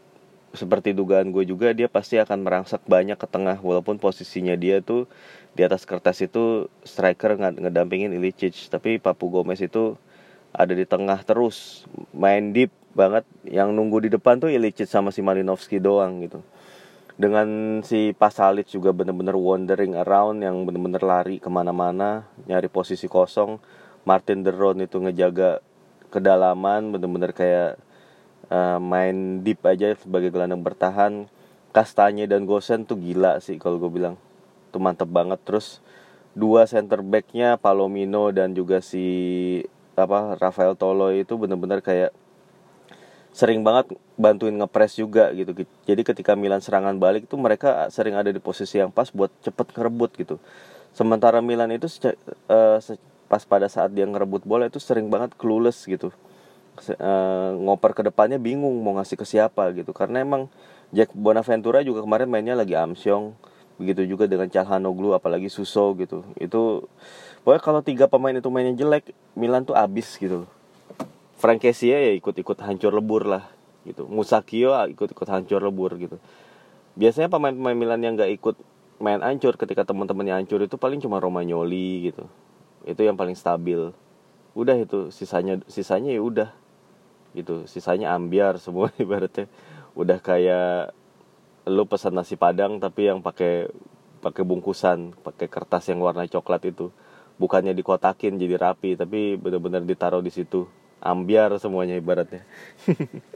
seperti 0.53 0.93
dugaan 0.93 1.33
gue 1.33 1.49
juga 1.49 1.73
dia 1.73 1.89
pasti 1.89 2.21
akan 2.21 2.45
merangsak 2.45 2.85
banyak 2.85 3.17
ke 3.17 3.25
tengah 3.25 3.57
walaupun 3.59 3.97
posisinya 3.97 4.53
dia 4.53 4.85
tuh 4.85 5.09
di 5.57 5.65
atas 5.65 5.85
kertas 5.85 6.21
itu 6.21 6.69
striker 6.85 7.37
nggak 7.37 7.61
ngedampingin 7.61 8.13
Ilicic 8.13 8.53
tapi 8.69 9.01
Papu 9.01 9.33
Gomez 9.33 9.61
itu 9.61 9.97
ada 10.53 10.73
di 10.77 10.85
tengah 10.85 11.17
terus 11.25 11.83
main 12.13 12.53
deep 12.53 12.69
banget. 12.93 13.25
Yang 13.43 13.69
nunggu 13.73 14.07
di 14.07 14.09
depan 14.13 14.37
tuh 14.37 14.53
Ilicic 14.53 14.85
sama 14.85 15.09
si 15.09 15.25
Malinovski 15.25 15.81
doang 15.81 16.21
gitu. 16.21 16.45
Dengan 17.13 17.81
si 17.85 18.13
Pasalic 18.13 18.69
juga 18.69 18.89
bener-bener 18.93 19.37
wandering 19.37 19.97
around 19.97 20.41
yang 20.41 20.65
bener-bener 20.65 21.01
lari 21.01 21.37
ke 21.37 21.49
mana-mana 21.49 22.29
nyari 22.45 22.69
posisi 22.69 23.09
kosong. 23.09 23.57
Martin 24.05 24.45
Deron 24.45 24.83
itu 24.83 25.01
ngejaga 25.01 25.61
kedalaman 26.13 26.93
bener-bener 26.93 27.33
kayak 27.33 27.81
uh, 28.53 28.77
main 28.77 29.41
deep 29.41 29.65
aja 29.65 29.97
sebagai 29.97 30.29
gelandang 30.29 30.61
bertahan. 30.61 31.25
Kastanya 31.73 32.29
dan 32.29 32.45
Gosen 32.45 32.85
tuh 32.85 33.01
gila 33.01 33.41
sih 33.41 33.57
kalau 33.57 33.81
gue 33.81 33.89
bilang. 33.89 34.15
Itu 34.69 34.77
mantep 34.77 35.09
banget. 35.09 35.41
Terus 35.41 35.81
dua 36.37 36.69
center 36.69 37.01
backnya 37.01 37.57
Palomino 37.57 38.29
dan 38.29 38.53
juga 38.53 38.81
si 38.85 39.05
apa 39.93 40.37
Rafael 40.37 40.73
Tolo 40.77 41.13
itu 41.13 41.37
bener-bener 41.37 41.81
kayak 41.81 42.13
sering 43.33 43.65
banget 43.65 43.97
bantuin 44.13 44.53
ngepres 44.53 45.01
juga 45.01 45.33
gitu. 45.33 45.65
Jadi 45.89 46.01
ketika 46.05 46.37
Milan 46.37 46.61
serangan 46.61 46.97
balik 47.01 47.25
itu 47.25 47.33
mereka 47.37 47.89
sering 47.89 48.13
ada 48.13 48.29
di 48.29 48.37
posisi 48.37 48.77
yang 48.77 48.93
pas 48.93 49.09
buat 49.09 49.33
cepet 49.41 49.73
ngerebut 49.73 50.11
gitu. 50.21 50.35
Sementara 50.93 51.41
Milan 51.41 51.73
itu 51.73 51.89
uh, 52.49 52.77
pas 53.25 53.41
pada 53.49 53.65
saat 53.65 53.89
dia 53.89 54.05
ngerebut 54.05 54.45
bola 54.45 54.69
itu 54.69 54.77
sering 54.77 55.09
banget 55.09 55.33
clueless 55.33 55.89
gitu 55.89 56.13
uh, 56.77 57.51
ngoper 57.57 57.91
ke 57.93 58.01
depannya 58.09 58.41
bingung 58.41 58.81
mau 58.81 58.97
ngasih 58.97 59.17
ke 59.17 59.25
siapa 59.25 59.69
gitu. 59.77 59.93
Karena 59.93 60.21
emang 60.21 60.49
Jack 60.93 61.13
Bonaventura 61.17 61.81
juga 61.81 62.05
kemarin 62.05 62.29
mainnya 62.29 62.53
lagi 62.53 62.77
amsyong 62.77 63.33
begitu 63.81 64.05
juga 64.05 64.29
dengan 64.29 64.45
Calhanoglu 64.47 65.17
apalagi 65.17 65.49
Suso 65.49 65.93
gitu. 65.97 66.21
Itu 66.37 66.85
pokoknya 67.41 67.61
kalau 67.61 67.81
tiga 67.81 68.05
pemain 68.05 68.33
itu 68.33 68.49
mainnya 68.53 68.77
jelek 68.77 69.13
Milan 69.33 69.65
tuh 69.65 69.73
abis 69.73 70.15
gitu 70.21 70.45
Frank 71.43 71.59
Kessie 71.59 71.91
ya 71.91 72.13
ikut-ikut 72.15 72.55
hancur 72.63 72.95
lebur 72.95 73.27
lah 73.27 73.51
gitu. 73.83 74.07
Musakio 74.07 74.71
ikut-ikut 74.87 75.27
hancur 75.27 75.59
lebur 75.59 75.97
gitu. 75.99 76.15
Biasanya 76.95 77.27
pemain-pemain 77.27 77.75
Milan 77.75 77.99
yang 77.99 78.13
gak 78.15 78.31
ikut 78.31 78.55
main 79.03 79.19
hancur 79.19 79.59
ketika 79.59 79.83
teman-temannya 79.83 80.39
hancur 80.39 80.63
itu 80.63 80.79
paling 80.79 81.03
cuma 81.03 81.19
Romagnoli 81.19 82.07
gitu. 82.07 82.23
Itu 82.87 83.03
yang 83.03 83.19
paling 83.19 83.35
stabil. 83.35 83.91
Udah 84.55 84.77
itu 84.79 85.11
sisanya 85.11 85.59
sisanya 85.67 86.15
ya 86.15 86.23
udah 86.23 86.49
gitu. 87.33 87.65
Sisanya 87.69 88.13
ambiar 88.15 88.57
semua 88.57 88.89
ibaratnya. 89.03 89.49
Udah 89.93 90.17
kayak 90.21 90.93
lu 91.69 91.83
pesan 91.87 92.17
nasi 92.17 92.35
padang 92.35 92.81
tapi 92.81 93.07
yang 93.07 93.23
pakai 93.23 93.71
pakai 94.19 94.43
bungkusan 94.43 95.15
pakai 95.23 95.47
kertas 95.51 95.91
yang 95.91 95.99
warna 96.01 96.25
coklat 96.25 96.63
itu. 96.69 96.89
Bukannya 97.37 97.73
dikotakin 97.73 98.37
jadi 98.37 98.55
rapi 98.55 98.95
tapi 98.95 99.35
benar-benar 99.35 99.83
ditaruh 99.83 100.21
di 100.23 100.31
situ. 100.31 100.69
Ambiar 101.03 101.51
semuanya 101.59 101.99
ibaratnya. 101.99 102.45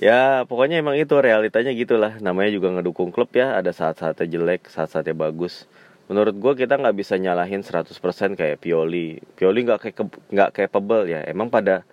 Ya 0.00 0.48
pokoknya 0.48 0.80
emang 0.80 0.96
itu 0.96 1.12
realitanya 1.20 1.68
gitulah. 1.76 2.16
Namanya 2.16 2.50
juga 2.56 2.72
ngedukung 2.72 3.12
klub 3.12 3.28
ya. 3.36 3.60
Ada 3.60 3.76
saat-saatnya 3.76 4.24
jelek 4.24 4.72
saat-saatnya 4.72 5.12
bagus. 5.12 5.68
Menurut 6.08 6.36
gue 6.36 6.64
kita 6.64 6.80
nggak 6.80 6.96
bisa 6.96 7.20
nyalahin 7.20 7.60
100% 7.60 7.92
kayak 8.32 8.56
Pioli. 8.60 9.20
Pioli 9.36 9.60
nggak 9.68 9.78
kayak 9.84 9.96
nggak 10.32 10.50
capable 10.56 11.04
ya. 11.04 11.20
Emang 11.28 11.52
pada 11.52 11.84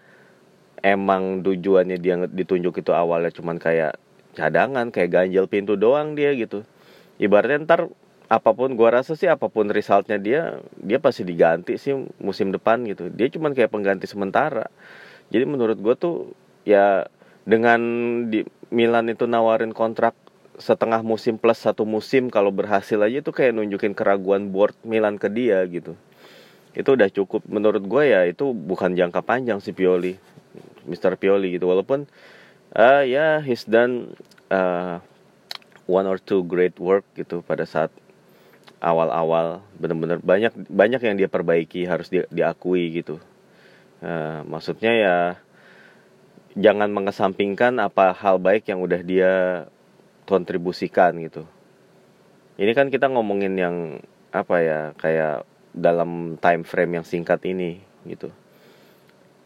emang 0.84 1.44
tujuannya 1.44 1.98
dia 2.00 2.16
ditunjuk 2.28 2.82
itu 2.82 2.92
awalnya 2.92 3.32
cuman 3.34 3.60
kayak 3.60 3.98
cadangan 4.38 4.94
kayak 4.94 5.10
ganjel 5.12 5.46
pintu 5.50 5.76
doang 5.76 6.16
dia 6.16 6.32
gitu. 6.36 6.64
Ibaratnya 7.20 7.66
ntar 7.68 7.82
apa 8.30 8.54
pun 8.54 8.78
gua 8.78 9.02
rasa 9.02 9.18
sih 9.18 9.26
apa 9.26 9.50
pun 9.50 9.68
resultnya 9.74 10.22
dia 10.22 10.62
dia 10.78 11.02
pasti 11.02 11.26
diganti 11.26 11.76
sih 11.76 11.98
musim 12.22 12.54
depan 12.54 12.86
gitu. 12.88 13.10
Dia 13.10 13.28
cuman 13.34 13.52
kayak 13.58 13.74
pengganti 13.74 14.06
sementara. 14.06 14.70
Jadi 15.34 15.46
menurut 15.50 15.78
gua 15.82 15.98
tuh 15.98 16.32
ya 16.64 17.10
dengan 17.44 17.82
di 18.30 18.46
Milan 18.70 19.10
itu 19.10 19.26
nawarin 19.26 19.74
kontrak 19.74 20.14
setengah 20.60 21.02
musim 21.02 21.40
plus 21.40 21.58
satu 21.58 21.88
musim 21.88 22.28
kalau 22.28 22.52
berhasil 22.52 23.00
aja 23.00 23.24
tuh 23.24 23.32
kayak 23.32 23.56
nunjukin 23.56 23.96
keraguan 23.96 24.52
board 24.54 24.76
Milan 24.86 25.18
ke 25.18 25.32
dia 25.32 25.64
gitu. 25.66 25.98
Itu 26.78 26.94
udah 26.94 27.10
cukup. 27.10 27.48
Menurut 27.50 27.82
gue 27.82 28.04
ya 28.14 28.28
itu 28.30 28.54
bukan 28.54 28.94
jangka 28.94 29.26
panjang 29.26 29.58
si 29.64 29.74
Pioli 29.74 30.20
Mr. 30.90 31.14
Pioli 31.16 31.56
gitu. 31.56 31.70
Walaupun 31.70 32.10
uh, 32.74 33.06
ya 33.06 33.06
yeah, 33.06 33.34
he's 33.46 33.64
done 33.70 34.18
uh, 34.50 34.98
one 35.86 36.10
or 36.10 36.18
two 36.18 36.42
great 36.44 36.76
work 36.82 37.06
gitu 37.14 37.46
pada 37.46 37.70
saat 37.70 37.94
awal-awal. 38.82 39.62
Benar-benar 39.78 40.20
banyak 40.26 40.54
banyak 40.68 41.02
yang 41.06 41.16
dia 41.16 41.30
perbaiki 41.30 41.86
harus 41.86 42.10
di, 42.10 42.26
diakui 42.34 42.90
gitu. 42.98 43.22
Uh, 44.02 44.42
maksudnya 44.50 44.92
ya 44.96 45.18
jangan 46.58 46.90
mengesampingkan 46.90 47.78
apa 47.78 48.12
hal 48.18 48.42
baik 48.42 48.66
yang 48.68 48.82
udah 48.82 49.02
dia 49.06 49.32
kontribusikan 50.26 51.14
gitu. 51.22 51.46
Ini 52.60 52.76
kan 52.76 52.92
kita 52.92 53.08
ngomongin 53.08 53.56
yang 53.56 53.76
apa 54.36 54.56
ya 54.62 54.80
kayak 54.98 55.48
dalam 55.72 56.36
time 56.42 56.66
frame 56.66 57.02
yang 57.02 57.06
singkat 57.06 57.40
ini 57.46 57.82
gitu 58.06 58.34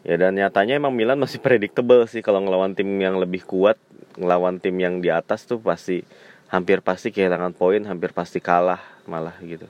ya 0.04 0.20
dan 0.20 0.36
nyatanya 0.36 0.76
emang 0.78 0.92
Milan 0.92 1.18
masih 1.18 1.40
predictable 1.44 2.06
sih. 2.06 2.20
Kalau 2.20 2.44
ngelawan 2.44 2.76
tim 2.76 2.88
yang 3.00 3.16
lebih 3.18 3.42
kuat 3.42 3.80
ngelawan 4.14 4.62
tim 4.62 4.78
yang 4.78 5.02
di 5.02 5.10
atas 5.10 5.42
tuh 5.42 5.58
pasti 5.58 6.06
hampir 6.52 6.78
pasti 6.86 7.10
kehilangan 7.10 7.50
poin 7.50 7.82
hampir 7.82 8.14
pasti 8.14 8.38
kalah 8.38 8.78
malah 9.10 9.34
gitu. 9.42 9.66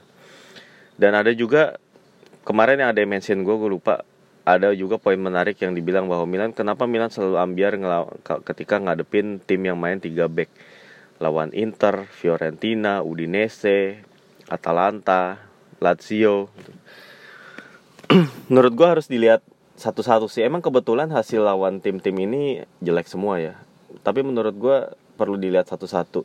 Dan 0.95 1.17
ada 1.17 1.33
juga 1.33 1.81
kemarin 2.45 2.79
yang 2.79 2.89
ada 2.93 2.99
yang 3.01 3.11
mention 3.11 3.41
gue 3.41 3.55
gue 3.55 3.71
lupa. 3.71 4.05
Ada 4.45 4.77
juga 4.77 5.01
poin 5.01 5.17
menarik 5.17 5.57
yang 5.57 5.73
dibilang 5.73 6.05
bahwa 6.05 6.29
Milan 6.29 6.53
kenapa 6.53 6.85
Milan 6.85 7.09
selalu 7.09 7.41
ambiar 7.41 7.73
ketika 8.45 8.77
ngadepin 8.77 9.41
tim 9.41 9.57
yang 9.65 9.73
main 9.73 9.97
3 9.97 10.13
back. 10.29 10.53
Lawan 11.17 11.49
Inter, 11.55 12.05
Fiorentina, 12.05 13.01
Udinese, 13.01 14.05
Atalanta, 14.45 15.41
Lazio. 15.81 16.53
Menurut 18.53 18.73
gue 18.77 18.87
harus 18.87 19.09
dilihat 19.09 19.41
satu-satu 19.75 20.31
sih. 20.31 20.47
Emang 20.47 20.63
kebetulan 20.63 21.11
hasil 21.11 21.43
lawan 21.43 21.83
tim-tim 21.83 22.15
ini 22.15 22.63
jelek 22.79 23.07
semua 23.11 23.39
ya. 23.39 23.53
Tapi 24.01 24.23
menurut 24.23 24.55
gue 24.55 24.77
perlu 25.19 25.35
dilihat 25.39 25.67
satu-satu. 25.67 26.23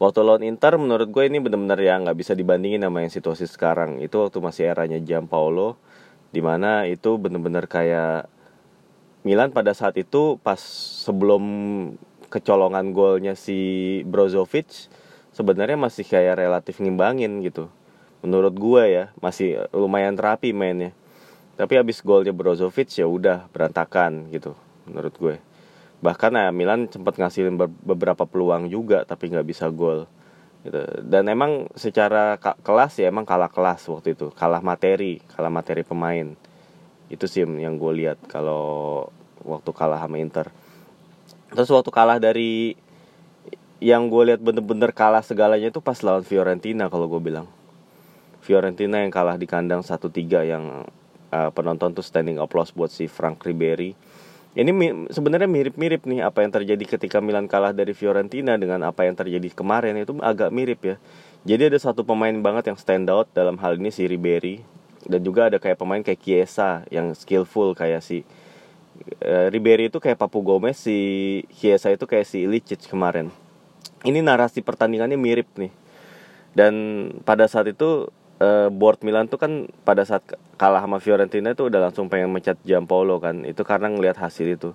Waktu 0.00 0.18
lawan 0.24 0.44
Inter 0.44 0.80
menurut 0.80 1.12
gue 1.12 1.28
ini 1.28 1.44
benar-benar 1.44 1.76
ya 1.76 2.00
nggak 2.00 2.16
bisa 2.16 2.32
dibandingin 2.32 2.80
sama 2.80 3.04
yang 3.04 3.12
situasi 3.12 3.44
sekarang. 3.44 4.00
Itu 4.00 4.24
waktu 4.24 4.40
masih 4.40 4.72
eranya 4.72 4.96
Jam 5.04 5.28
Paulo 5.28 5.76
di 6.32 6.40
mana 6.40 6.88
itu 6.88 7.20
benar-benar 7.20 7.68
kayak 7.68 8.24
Milan 9.20 9.52
pada 9.52 9.76
saat 9.76 10.00
itu 10.00 10.40
pas 10.40 10.56
sebelum 11.04 11.44
kecolongan 12.32 12.96
golnya 12.96 13.36
si 13.36 14.00
Brozovic 14.08 14.88
sebenarnya 15.36 15.76
masih 15.76 16.08
kayak 16.08 16.40
relatif 16.40 16.80
ngimbangin 16.80 17.44
gitu. 17.44 17.68
Menurut 18.24 18.56
gue 18.56 18.82
ya 18.88 19.04
masih 19.20 19.68
lumayan 19.76 20.16
terapi 20.16 20.56
mainnya 20.56 20.96
tapi 21.60 21.76
habis 21.76 22.00
golnya 22.00 22.32
Brozovic 22.32 22.88
ya 22.88 23.04
udah 23.04 23.44
berantakan 23.52 24.32
gitu 24.32 24.56
menurut 24.88 25.12
gue. 25.20 25.36
Bahkan 26.00 26.32
ya 26.32 26.48
Milan 26.56 26.88
sempat 26.88 27.20
ngasilin 27.20 27.60
beberapa 27.84 28.24
peluang 28.24 28.72
juga 28.72 29.04
tapi 29.04 29.28
nggak 29.28 29.44
bisa 29.44 29.68
gol 29.68 30.08
gitu. 30.64 30.80
Dan 31.04 31.28
emang 31.28 31.68
secara 31.76 32.40
kelas 32.40 32.96
ya 32.96 33.12
emang 33.12 33.28
kalah 33.28 33.52
kelas 33.52 33.84
waktu 33.92 34.16
itu. 34.16 34.32
Kalah 34.32 34.64
materi 34.64 35.20
kalah 35.36 35.52
materi 35.52 35.84
pemain. 35.84 36.32
Itu 37.12 37.28
sih 37.28 37.44
yang 37.44 37.76
gue 37.76 37.92
lihat 37.92 38.24
kalau 38.24 39.04
waktu 39.44 39.68
kalah 39.76 40.00
sama 40.00 40.16
Inter. 40.16 40.48
Terus 41.52 41.68
waktu 41.68 41.92
kalah 41.92 42.16
dari 42.16 42.72
yang 43.84 44.08
gue 44.08 44.32
lihat 44.32 44.40
bener-bener 44.40 44.96
kalah 44.96 45.20
segalanya 45.20 45.68
itu 45.68 45.84
pas 45.84 46.00
lawan 46.00 46.24
Fiorentina 46.24 46.88
kalau 46.88 47.04
gue 47.04 47.20
bilang. 47.20 47.44
Fiorentina 48.40 49.04
yang 49.04 49.12
kalah 49.12 49.36
di 49.36 49.44
kandang 49.44 49.84
1-3 49.84 50.48
yang 50.48 50.88
uh, 51.32 51.50
penonton 51.54 51.94
tuh 51.94 52.04
standing 52.04 52.38
applause 52.38 52.74
buat 52.74 52.92
si 52.92 53.10
Frank 53.10 53.42
Ribery 53.42 53.94
ini 54.50 54.74
mi 54.74 54.86
sebenarnya 55.14 55.46
mirip-mirip 55.46 56.02
nih 56.10 56.26
apa 56.26 56.42
yang 56.42 56.50
terjadi 56.50 56.98
ketika 56.98 57.22
Milan 57.22 57.46
kalah 57.46 57.70
dari 57.70 57.94
Fiorentina 57.94 58.58
dengan 58.58 58.82
apa 58.82 59.06
yang 59.06 59.14
terjadi 59.14 59.46
kemarin 59.54 59.94
itu 60.02 60.18
agak 60.18 60.50
mirip 60.50 60.80
ya. 60.82 60.96
Jadi 61.46 61.70
ada 61.70 61.78
satu 61.78 62.02
pemain 62.02 62.34
banget 62.34 62.74
yang 62.74 62.78
stand 62.78 63.06
out 63.06 63.30
dalam 63.30 63.54
hal 63.62 63.78
ini 63.78 63.94
si 63.94 64.10
Ribery 64.10 64.66
dan 65.06 65.22
juga 65.22 65.46
ada 65.46 65.62
kayak 65.62 65.78
pemain 65.78 66.02
kayak 66.02 66.18
Chiesa 66.18 66.82
yang 66.90 67.14
skillful 67.14 67.78
kayak 67.78 68.02
si 68.02 68.26
uh, 69.22 69.46
Ribery 69.54 69.86
itu 69.86 70.02
kayak 70.02 70.18
Papu 70.18 70.42
Gomez, 70.42 70.82
si 70.82 70.98
Chiesa 71.54 71.94
itu 71.94 72.10
kayak 72.10 72.26
si 72.26 72.42
Ilicic 72.42 72.90
kemarin. 72.90 73.30
Ini 74.02 74.18
narasi 74.18 74.66
pertandingannya 74.66 75.14
mirip 75.14 75.46
nih. 75.54 75.70
Dan 76.50 76.74
pada 77.22 77.46
saat 77.46 77.70
itu 77.70 78.10
uh, 78.40 78.68
board 78.72 79.04
Milan 79.04 79.28
tuh 79.28 79.38
kan 79.38 79.68
pada 79.84 80.02
saat 80.02 80.24
kalah 80.56 80.82
sama 80.82 80.98
Fiorentina 80.98 81.52
itu 81.52 81.68
udah 81.68 81.88
langsung 81.88 82.08
pengen 82.08 82.32
mencat 82.32 82.58
Giampolo 82.64 83.20
kan. 83.20 83.44
Itu 83.44 83.62
karena 83.62 83.92
ngelihat 83.92 84.18
hasil 84.18 84.48
itu. 84.48 84.72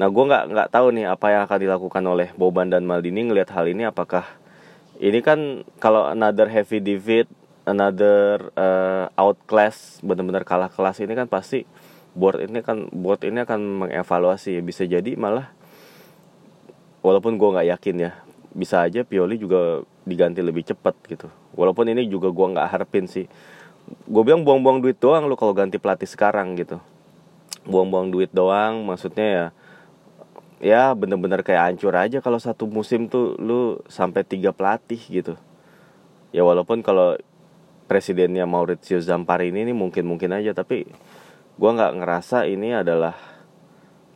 Nah 0.00 0.08
gue 0.08 0.24
nggak 0.24 0.44
nggak 0.50 0.68
tahu 0.72 0.86
nih 0.96 1.06
apa 1.12 1.26
yang 1.30 1.42
akan 1.44 1.58
dilakukan 1.60 2.04
oleh 2.08 2.28
Boban 2.34 2.72
dan 2.72 2.88
Maldini 2.88 3.28
ngelihat 3.28 3.52
hal 3.52 3.68
ini. 3.68 3.86
Apakah 3.86 4.24
ini 4.98 5.20
kan 5.20 5.62
kalau 5.78 6.08
another 6.08 6.48
heavy 6.48 6.80
defeat 6.80 7.28
another 7.68 8.50
uh, 8.58 9.06
outclass 9.14 10.02
benar-benar 10.02 10.42
kalah 10.42 10.66
kelas 10.72 10.98
ini 10.98 11.14
kan 11.14 11.30
pasti 11.30 11.62
board 12.18 12.42
ini 12.42 12.58
kan 12.64 12.90
board 12.90 13.22
ini 13.22 13.44
akan 13.44 13.86
mengevaluasi. 13.86 14.58
Bisa 14.64 14.88
jadi 14.88 15.14
malah 15.14 15.52
walaupun 17.04 17.36
gue 17.36 17.48
nggak 17.52 17.68
yakin 17.78 17.96
ya 17.98 18.12
bisa 18.52 18.84
aja 18.84 19.02
Pioli 19.02 19.40
juga 19.40 19.82
diganti 20.02 20.42
lebih 20.42 20.66
cepat 20.66 20.94
gitu. 21.06 21.30
Walaupun 21.54 21.90
ini 21.90 22.06
juga 22.10 22.30
gua 22.34 22.52
nggak 22.54 22.68
harapin 22.68 23.06
sih. 23.06 23.26
Gue 24.06 24.22
bilang 24.22 24.46
buang-buang 24.46 24.78
duit 24.78 24.98
doang 25.02 25.26
lu 25.26 25.34
kalau 25.34 25.54
ganti 25.54 25.76
pelatih 25.78 26.06
sekarang 26.06 26.54
gitu. 26.54 26.78
Buang-buang 27.66 28.10
duit 28.14 28.30
doang 28.30 28.82
maksudnya 28.86 29.26
ya 29.26 29.46
ya 30.62 30.82
bener-bener 30.94 31.42
kayak 31.42 31.74
hancur 31.74 31.90
aja 31.98 32.22
kalau 32.22 32.38
satu 32.38 32.70
musim 32.70 33.10
tuh 33.10 33.34
lu 33.42 33.82
sampai 33.90 34.22
tiga 34.22 34.54
pelatih 34.54 35.02
gitu. 35.10 35.34
Ya 36.30 36.46
walaupun 36.46 36.80
kalau 36.86 37.18
presidennya 37.90 38.46
Maurizio 38.46 39.02
Zamparini 39.02 39.66
ini 39.66 39.74
mungkin 39.74 40.06
mungkin 40.06 40.32
aja 40.32 40.54
tapi 40.54 40.86
gue 41.58 41.70
nggak 41.70 41.92
ngerasa 41.98 42.48
ini 42.48 42.72
adalah 42.72 43.18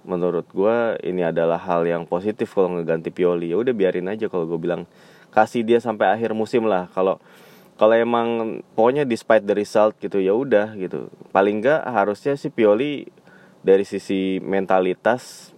menurut 0.06 0.46
gue 0.54 1.02
ini 1.02 1.26
adalah 1.26 1.58
hal 1.58 1.82
yang 1.82 2.06
positif 2.06 2.54
kalau 2.54 2.78
ngeganti 2.78 3.10
Pioli. 3.10 3.50
Ya 3.50 3.58
udah 3.58 3.74
biarin 3.74 4.06
aja 4.06 4.30
kalau 4.30 4.46
gue 4.46 4.56
bilang 4.56 4.86
kasih 5.36 5.60
dia 5.68 5.78
sampai 5.84 6.08
akhir 6.08 6.32
musim 6.32 6.64
lah. 6.64 6.88
Kalau 6.96 7.20
kalau 7.76 7.92
emang 7.92 8.60
pokoknya 8.72 9.04
despite 9.04 9.44
the 9.44 9.52
result 9.52 9.92
gitu 10.00 10.16
ya 10.16 10.32
udah 10.32 10.72
gitu. 10.80 11.12
Paling 11.36 11.60
enggak 11.60 11.84
harusnya 11.84 12.32
si 12.40 12.48
Pioli 12.48 13.04
dari 13.60 13.84
sisi 13.84 14.40
mentalitas 14.40 15.52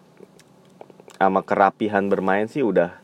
sama 1.14 1.46
kerapihan 1.46 2.10
bermain 2.10 2.50
sih 2.50 2.66
udah 2.66 2.98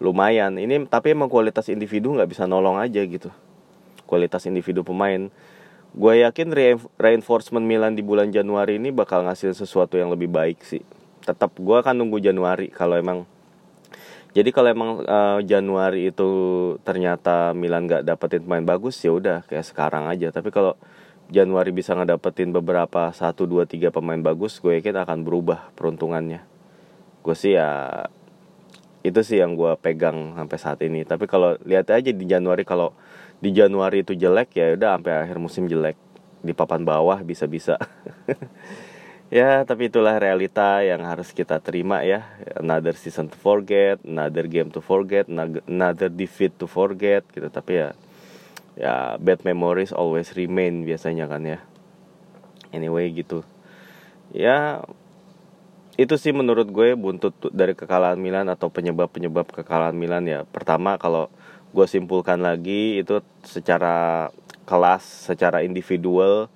lumayan. 0.00 0.56
Ini 0.56 0.88
tapi 0.88 1.12
emang 1.12 1.28
kualitas 1.28 1.68
individu 1.68 2.16
nggak 2.16 2.32
bisa 2.32 2.48
nolong 2.48 2.80
aja 2.80 3.04
gitu. 3.04 3.28
Kualitas 4.08 4.48
individu 4.48 4.80
pemain. 4.80 5.28
Gue 5.94 6.26
yakin 6.26 6.50
reinforcement 6.98 7.62
Milan 7.62 7.94
di 7.94 8.02
bulan 8.02 8.32
Januari 8.34 8.82
ini 8.82 8.90
bakal 8.90 9.28
ngasih 9.28 9.54
sesuatu 9.54 9.94
yang 9.94 10.10
lebih 10.10 10.26
baik 10.26 10.64
sih. 10.64 10.82
Tetap 11.22 11.54
gue 11.54 11.76
akan 11.78 12.00
nunggu 12.00 12.18
Januari 12.18 12.72
kalau 12.72 12.98
emang 12.98 13.28
jadi 14.34 14.50
kalau 14.50 14.68
emang 14.74 14.90
uh, 15.06 15.38
Januari 15.46 16.10
itu 16.10 16.28
ternyata 16.82 17.54
Milan 17.54 17.86
nggak 17.86 18.02
dapetin 18.02 18.42
pemain 18.42 18.66
bagus 18.66 18.98
ya 18.98 19.14
udah 19.14 19.46
kayak 19.46 19.62
sekarang 19.62 20.10
aja. 20.10 20.34
Tapi 20.34 20.50
kalau 20.50 20.74
Januari 21.30 21.70
bisa 21.70 21.94
ngedapetin 21.94 22.50
beberapa 22.50 23.14
satu 23.14 23.46
dua 23.46 23.62
tiga 23.62 23.94
pemain 23.94 24.18
bagus, 24.18 24.58
gue 24.58 24.82
yakin 24.82 25.06
akan 25.06 25.22
berubah 25.22 25.70
peruntungannya. 25.78 26.42
Gue 27.22 27.38
sih 27.38 27.54
ya 27.54 28.10
itu 29.06 29.22
sih 29.22 29.38
yang 29.38 29.54
gue 29.54 29.70
pegang 29.78 30.34
sampai 30.34 30.58
saat 30.58 30.82
ini. 30.82 31.06
Tapi 31.06 31.30
kalau 31.30 31.54
lihat 31.62 31.94
aja 31.94 32.10
di 32.10 32.26
Januari 32.26 32.66
kalau 32.66 32.90
di 33.38 33.54
Januari 33.54 34.02
itu 34.02 34.18
jelek 34.18 34.50
ya 34.58 34.74
udah 34.74 34.98
sampai 34.98 35.12
akhir 35.14 35.38
musim 35.38 35.70
jelek 35.70 35.94
di 36.42 36.50
papan 36.50 36.82
bawah 36.82 37.22
bisa-bisa. 37.22 37.78
ya 39.34 39.66
tapi 39.66 39.90
itulah 39.90 40.14
realita 40.22 40.86
yang 40.86 41.02
harus 41.02 41.34
kita 41.34 41.58
terima 41.58 42.06
ya. 42.06 42.22
Another 42.54 42.94
season 42.94 43.26
to 43.26 43.34
forget 43.34 43.98
another 44.06 44.46
game 44.46 44.70
to 44.70 44.78
forget 44.78 45.26
another 45.26 46.06
defeat 46.06 46.54
to 46.54 46.70
forget 46.70 47.26
gitu. 47.34 47.50
Tapi 47.50 47.82
ya 47.82 47.88
ya 48.78 48.94
bad 49.18 49.42
memories 49.42 49.90
always 49.90 50.30
remain 50.38 50.86
biasanya 50.86 51.26
kan 51.26 51.42
ya. 51.42 51.58
Anyway 52.70 53.10
gitu. 53.10 53.42
Ya 54.30 54.86
itu 55.98 56.14
sih 56.14 56.30
menurut 56.30 56.70
gue 56.70 56.94
buntut 56.94 57.34
dari 57.50 57.74
kekalahan 57.74 58.18
Milan 58.18 58.46
atau 58.50 58.70
penyebab-penyebab 58.70 59.50
kekalahan 59.50 59.98
Milan 59.98 60.30
ya. 60.30 60.46
Pertama 60.46 60.94
kalau 60.94 61.26
gue 61.74 61.86
simpulkan 61.90 62.38
lagi 62.38 63.02
itu 63.02 63.18
secara 63.42 64.30
kelas 64.62 65.02
secara 65.26 65.66
individual 65.66 66.46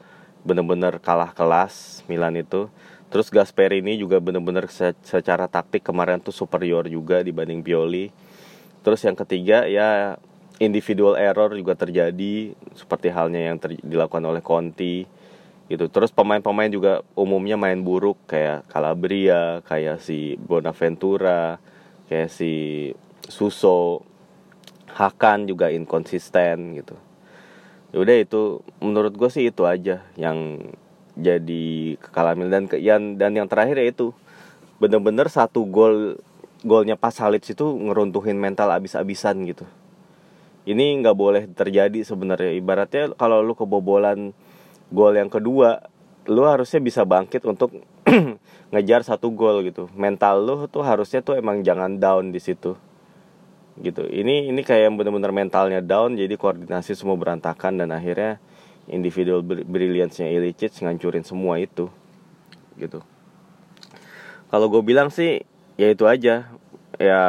bener-bener 0.46 0.98
kalah 1.02 1.34
kelas 1.34 2.02
Milan 2.06 2.38
itu. 2.38 2.70
Terus 3.08 3.32
Gasperini 3.32 3.96
juga 3.96 4.20
bener-bener 4.20 4.68
secara 5.00 5.48
taktik 5.48 5.80
kemarin 5.80 6.20
tuh 6.20 6.34
superior 6.34 6.84
juga 6.92 7.24
dibanding 7.24 7.64
Pioli. 7.64 8.12
Terus 8.84 9.00
yang 9.04 9.16
ketiga 9.16 9.64
ya 9.64 10.20
individual 10.60 11.16
error 11.16 11.56
juga 11.56 11.72
terjadi 11.72 12.52
seperti 12.76 13.08
halnya 13.08 13.52
yang 13.52 13.56
dilakukan 13.80 14.24
oleh 14.28 14.44
Conti 14.44 15.08
gitu. 15.72 15.88
Terus 15.88 16.12
pemain-pemain 16.12 16.68
juga 16.68 17.00
umumnya 17.16 17.56
main 17.56 17.80
buruk 17.80 18.20
kayak 18.28 18.68
Calabria 18.68 19.64
kayak 19.64 20.04
si 20.04 20.36
Bonaventura 20.36 21.56
kayak 22.12 22.28
si 22.28 22.52
Suso. 23.24 24.04
Hakan 24.88 25.46
juga 25.46 25.70
inkonsisten 25.70 26.74
gitu 26.74 27.07
udah 27.96 28.16
itu 28.20 28.60
menurut 28.84 29.16
gue 29.16 29.30
sih 29.32 29.48
itu 29.48 29.64
aja 29.64 30.04
yang 30.20 30.60
jadi 31.16 31.96
kekalahan 31.98 32.46
dan 32.52 32.64
yang 32.76 33.02
dan 33.16 33.32
yang 33.32 33.48
terakhir 33.48 33.80
ya 33.80 33.88
itu 33.88 34.12
bener-bener 34.76 35.26
satu 35.32 35.64
gol 35.64 36.20
golnya 36.62 37.00
pas 37.00 37.14
Salib 37.14 37.42
itu 37.42 37.64
ngeruntuhin 37.64 38.36
mental 38.36 38.70
abis-abisan 38.74 39.40
gitu. 39.48 39.64
Ini 40.68 41.00
nggak 41.00 41.16
boleh 41.16 41.42
terjadi 41.48 42.04
sebenarnya. 42.04 42.52
Ibaratnya 42.60 43.16
kalau 43.16 43.40
lu 43.40 43.56
kebobolan 43.56 44.36
gol 44.92 45.14
yang 45.16 45.32
kedua 45.32 45.88
lu 46.28 46.44
harusnya 46.44 46.78
bisa 46.84 47.08
bangkit 47.08 47.40
untuk 47.48 47.72
ngejar 48.74 49.00
satu 49.00 49.32
gol 49.32 49.64
gitu. 49.64 49.88
Mental 49.96 50.44
lu 50.44 50.68
tuh 50.68 50.84
harusnya 50.84 51.24
tuh 51.24 51.40
emang 51.40 51.64
jangan 51.64 51.96
down 51.96 52.30
di 52.30 52.38
situ 52.38 52.76
gitu. 53.82 54.06
Ini 54.06 54.50
ini 54.50 54.60
kayak 54.62 54.90
yang 54.90 54.94
benar-benar 54.98 55.30
mentalnya 55.30 55.80
down 55.82 56.18
jadi 56.18 56.34
koordinasi 56.34 56.98
semua 56.98 57.14
berantakan 57.14 57.78
dan 57.78 57.94
akhirnya 57.94 58.42
individual 58.88 59.44
brilliance-nya 59.44 60.32
Ilicic 60.32 60.74
ngancurin 60.82 61.22
semua 61.22 61.60
itu 61.60 61.92
gitu. 62.80 63.04
Kalau 64.48 64.66
gue 64.72 64.80
bilang 64.80 65.12
sih 65.12 65.44
ya 65.76 65.92
itu 65.92 66.08
aja. 66.08 66.48
Ya 66.98 67.22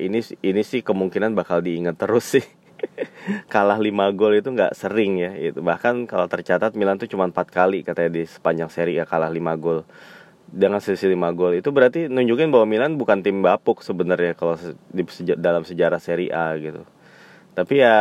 ini 0.00 0.24
ini 0.40 0.62
sih 0.64 0.80
kemungkinan 0.80 1.36
bakal 1.36 1.60
diingat 1.60 2.00
terus 2.00 2.38
sih. 2.38 2.46
Kalah 3.52 3.76
5 3.76 3.92
gol 4.16 4.40
itu 4.40 4.48
nggak 4.50 4.72
sering 4.74 5.20
ya 5.20 5.32
itu 5.36 5.60
bahkan 5.62 6.08
kalau 6.08 6.26
tercatat 6.26 6.74
Milan 6.74 6.98
tuh 6.98 7.06
cuma 7.06 7.28
empat 7.28 7.52
kali 7.52 7.84
katanya 7.86 8.10
di 8.10 8.22
sepanjang 8.26 8.70
seri 8.72 8.98
ya 8.98 9.06
kalah 9.06 9.30
5 9.30 9.38
gol 9.62 9.86
dengan 10.52 10.84
selisih 10.84 11.16
5 11.16 11.32
gol 11.32 11.56
itu 11.56 11.72
berarti 11.72 12.12
nunjukin 12.12 12.52
bahwa 12.52 12.68
Milan 12.68 13.00
bukan 13.00 13.24
tim 13.24 13.40
bapuk 13.40 13.80
sebenarnya 13.80 14.36
kalau 14.36 14.60
di 14.92 15.02
seja, 15.08 15.32
dalam 15.32 15.64
sejarah 15.64 15.96
Serie 15.96 16.28
A 16.28 16.52
gitu. 16.60 16.84
Tapi 17.56 17.80
ya 17.80 17.96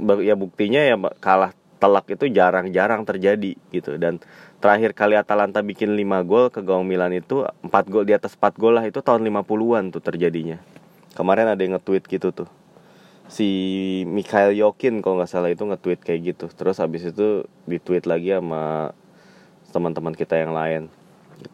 ya 0.00 0.34
buktinya 0.34 0.80
ya 0.80 0.96
kalah 1.20 1.52
telak 1.76 2.08
itu 2.08 2.32
jarang-jarang 2.32 3.04
terjadi 3.04 3.52
gitu 3.68 4.00
dan 4.00 4.16
terakhir 4.64 4.96
kali 4.96 5.12
Atalanta 5.12 5.60
bikin 5.60 5.92
5 5.92 6.24
gol 6.24 6.48
ke 6.48 6.64
gawang 6.64 6.88
Milan 6.88 7.12
itu 7.12 7.44
4 7.44 7.68
gol 7.92 8.08
di 8.08 8.16
atas 8.16 8.32
4 8.32 8.56
gol 8.56 8.80
lah 8.80 8.88
itu 8.88 9.04
tahun 9.04 9.28
50-an 9.28 9.92
tuh 9.92 10.00
terjadinya. 10.00 10.56
Kemarin 11.12 11.52
ada 11.52 11.60
yang 11.60 11.76
nge-tweet 11.76 12.08
gitu 12.08 12.32
tuh. 12.32 12.48
Si 13.28 13.48
Mikhail 14.08 14.56
Yokin 14.56 15.04
kalau 15.04 15.20
nggak 15.20 15.28
salah 15.28 15.52
itu 15.52 15.68
nge-tweet 15.68 16.00
kayak 16.00 16.20
gitu. 16.32 16.46
Terus 16.48 16.80
habis 16.80 17.04
itu 17.04 17.44
di-tweet 17.68 18.08
lagi 18.08 18.32
sama 18.32 18.96
teman-teman 19.68 20.16
kita 20.16 20.40
yang 20.40 20.56
lain 20.56 20.88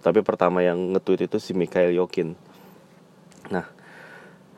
tapi 0.03 0.23
pertama 0.23 0.63
yang 0.63 0.95
nge-tweet 0.95 1.27
itu 1.27 1.39
si 1.43 1.53
Mikhail 1.53 1.95
Yokin. 1.95 2.39
Nah 3.51 3.67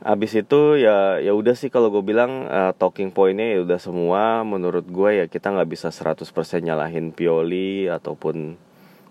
abis 0.04 0.37
itu 0.37 0.76
ya 0.76 1.16
ya 1.16 1.32
udah 1.32 1.56
sih 1.56 1.72
kalau 1.72 1.88
gue 1.88 2.04
bilang 2.04 2.44
uh, 2.44 2.76
talking 2.76 3.08
pointnya 3.08 3.56
ya 3.56 3.58
udah 3.64 3.80
semua. 3.80 4.44
Menurut 4.44 4.84
gue 4.84 5.24
ya 5.24 5.26
kita 5.26 5.52
nggak 5.52 5.70
bisa 5.70 5.88
100% 5.88 6.28
nyalahin 6.60 7.10
Pioli 7.16 7.88
ataupun 7.88 8.60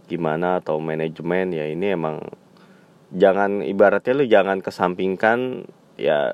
gimana 0.05 0.61
atau 0.61 0.77
manajemen. 0.77 1.53
Ya 1.53 1.65
ini 1.65 1.97
emang 1.97 2.21
jangan 3.13 3.65
ibaratnya 3.65 4.13
lu 4.13 4.25
jangan 4.29 4.61
kesampingkan 4.61 5.69
ya 5.97 6.33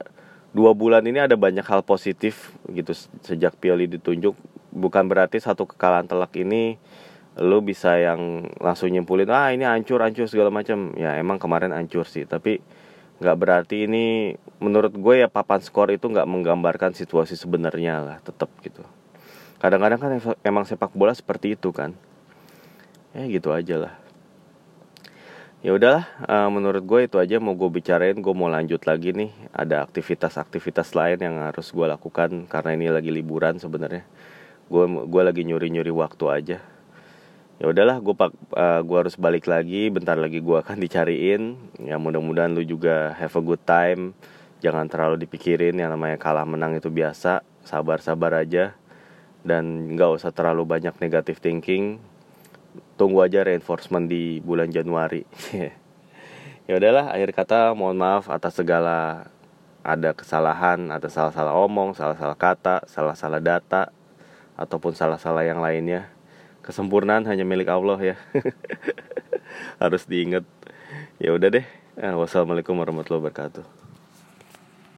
dua 0.51 0.73
bulan 0.73 1.05
ini 1.05 1.19
ada 1.23 1.35
banyak 1.37 1.63
hal 1.63 1.85
positif 1.87 2.51
gitu 2.67 2.91
sejak 3.23 3.55
Pioli 3.55 3.87
ditunjuk. 3.87 4.35
Bukan 4.69 5.07
berarti 5.09 5.39
satu 5.41 5.65
kekalahan 5.65 6.05
telak 6.05 6.35
ini 6.35 6.77
lu 7.39 7.63
bisa 7.63 7.95
yang 7.95 8.52
langsung 8.60 8.91
nyimpulin 8.91 9.32
ah 9.32 9.56
ini 9.56 9.63
hancur 9.63 10.04
hancur 10.04 10.28
segala 10.28 10.52
macam. 10.52 10.91
Ya 10.99 11.15
emang 11.15 11.39
kemarin 11.39 11.71
hancur 11.71 12.04
sih 12.04 12.28
tapi 12.28 12.60
nggak 13.19 13.36
berarti 13.36 13.84
ini 13.88 14.36
menurut 14.63 14.95
gue 14.95 15.23
ya 15.23 15.28
papan 15.28 15.60
skor 15.60 15.91
itu 15.91 16.08
nggak 16.08 16.28
menggambarkan 16.28 16.95
situasi 16.95 17.39
sebenarnya 17.39 18.04
lah 18.04 18.17
tetap 18.19 18.52
gitu. 18.63 18.84
Kadang-kadang 19.60 19.99
kan 19.99 20.12
emang 20.43 20.63
sepak 20.67 20.91
bola 20.95 21.15
seperti 21.15 21.56
itu 21.56 21.71
kan. 21.71 21.95
Ya 23.15 23.23
gitu 23.28 23.56
aja 23.56 23.75
lah. 23.88 23.93
Ya 25.60 25.75
udahlah 25.75 26.08
uh, 26.23 26.47
menurut 26.47 26.84
gue 26.88 26.99
itu 27.12 27.19
aja 27.19 27.36
mau 27.43 27.52
gue 27.52 27.67
bicarain 27.67 28.15
gue 28.15 28.34
mau 28.36 28.47
lanjut 28.47 28.84
lagi 28.84 29.15
nih. 29.15 29.32
Ada 29.52 29.84
aktivitas-aktivitas 29.88 30.95
lain 30.95 31.19
yang 31.19 31.39
harus 31.39 31.71
gue 31.71 31.88
lakukan 31.88 32.47
karena 32.47 32.75
ini 32.75 32.88
lagi 32.88 33.12
liburan 33.12 33.60
sebenarnya. 33.60 34.08
Gue 34.71 34.88
gue 34.88 35.21
lagi 35.23 35.43
nyuri-nyuri 35.43 35.91
waktu 35.91 36.25
aja 36.28 36.60
ya 37.59 37.65
udahlah 37.67 37.99
gue 37.99 38.15
pak 38.15 38.31
uh, 38.55 38.81
gue 38.81 38.97
harus 38.97 39.19
balik 39.19 39.45
lagi 39.45 39.91
bentar 39.91 40.15
lagi 40.15 40.39
gue 40.39 40.57
akan 40.57 40.77
dicariin. 40.79 41.59
Ya 41.83 41.99
mudah-mudahan 41.99 42.55
lu 42.55 42.63
juga 42.63 43.13
have 43.19 43.35
a 43.35 43.43
good 43.43 43.61
time. 43.67 44.15
Jangan 44.63 44.87
terlalu 44.87 45.23
dipikirin 45.23 45.75
yang 45.75 45.91
namanya 45.91 46.15
kalah 46.15 46.47
menang 46.47 46.75
itu 46.79 46.87
biasa. 46.87 47.43
Sabar-sabar 47.67 48.35
aja. 48.39 48.75
Dan 49.43 49.95
nggak 49.95 50.19
usah 50.19 50.31
terlalu 50.31 50.67
banyak 50.67 50.95
negatif 50.99 51.43
thinking. 51.43 51.99
Tunggu 52.95 53.23
aja 53.23 53.43
reinforcement 53.43 54.07
di 54.07 54.39
bulan 54.39 54.71
Januari. 54.71 55.23
Ya 56.69 56.77
udahlah 56.77 57.09
akhir 57.09 57.33
kata 57.33 57.73
mohon 57.73 57.97
maaf 57.97 58.29
atas 58.29 58.61
segala 58.61 59.25
ada 59.81 60.13
kesalahan 60.13 60.91
ada 60.93 61.09
salah-salah 61.09 61.57
omong 61.57 61.97
salah-salah 61.97 62.37
kata 62.37 62.85
salah-salah 62.85 63.41
data 63.41 63.89
ataupun 64.53 64.93
salah-salah 64.93 65.41
yang 65.47 65.65
lainnya 65.65 66.11
kesempurnaan 66.69 67.25
hanya 67.25 67.41
milik 67.41 67.65
Allah 67.65 68.13
ya. 68.13 68.15
Harus 69.82 70.05
diingat. 70.05 70.45
Ya 71.17 71.34
udah 71.34 71.49
deh. 71.49 71.65
Wassalamualaikum 71.97 72.77
warahmatullahi 72.77 73.25
wabarakatuh 73.25 73.78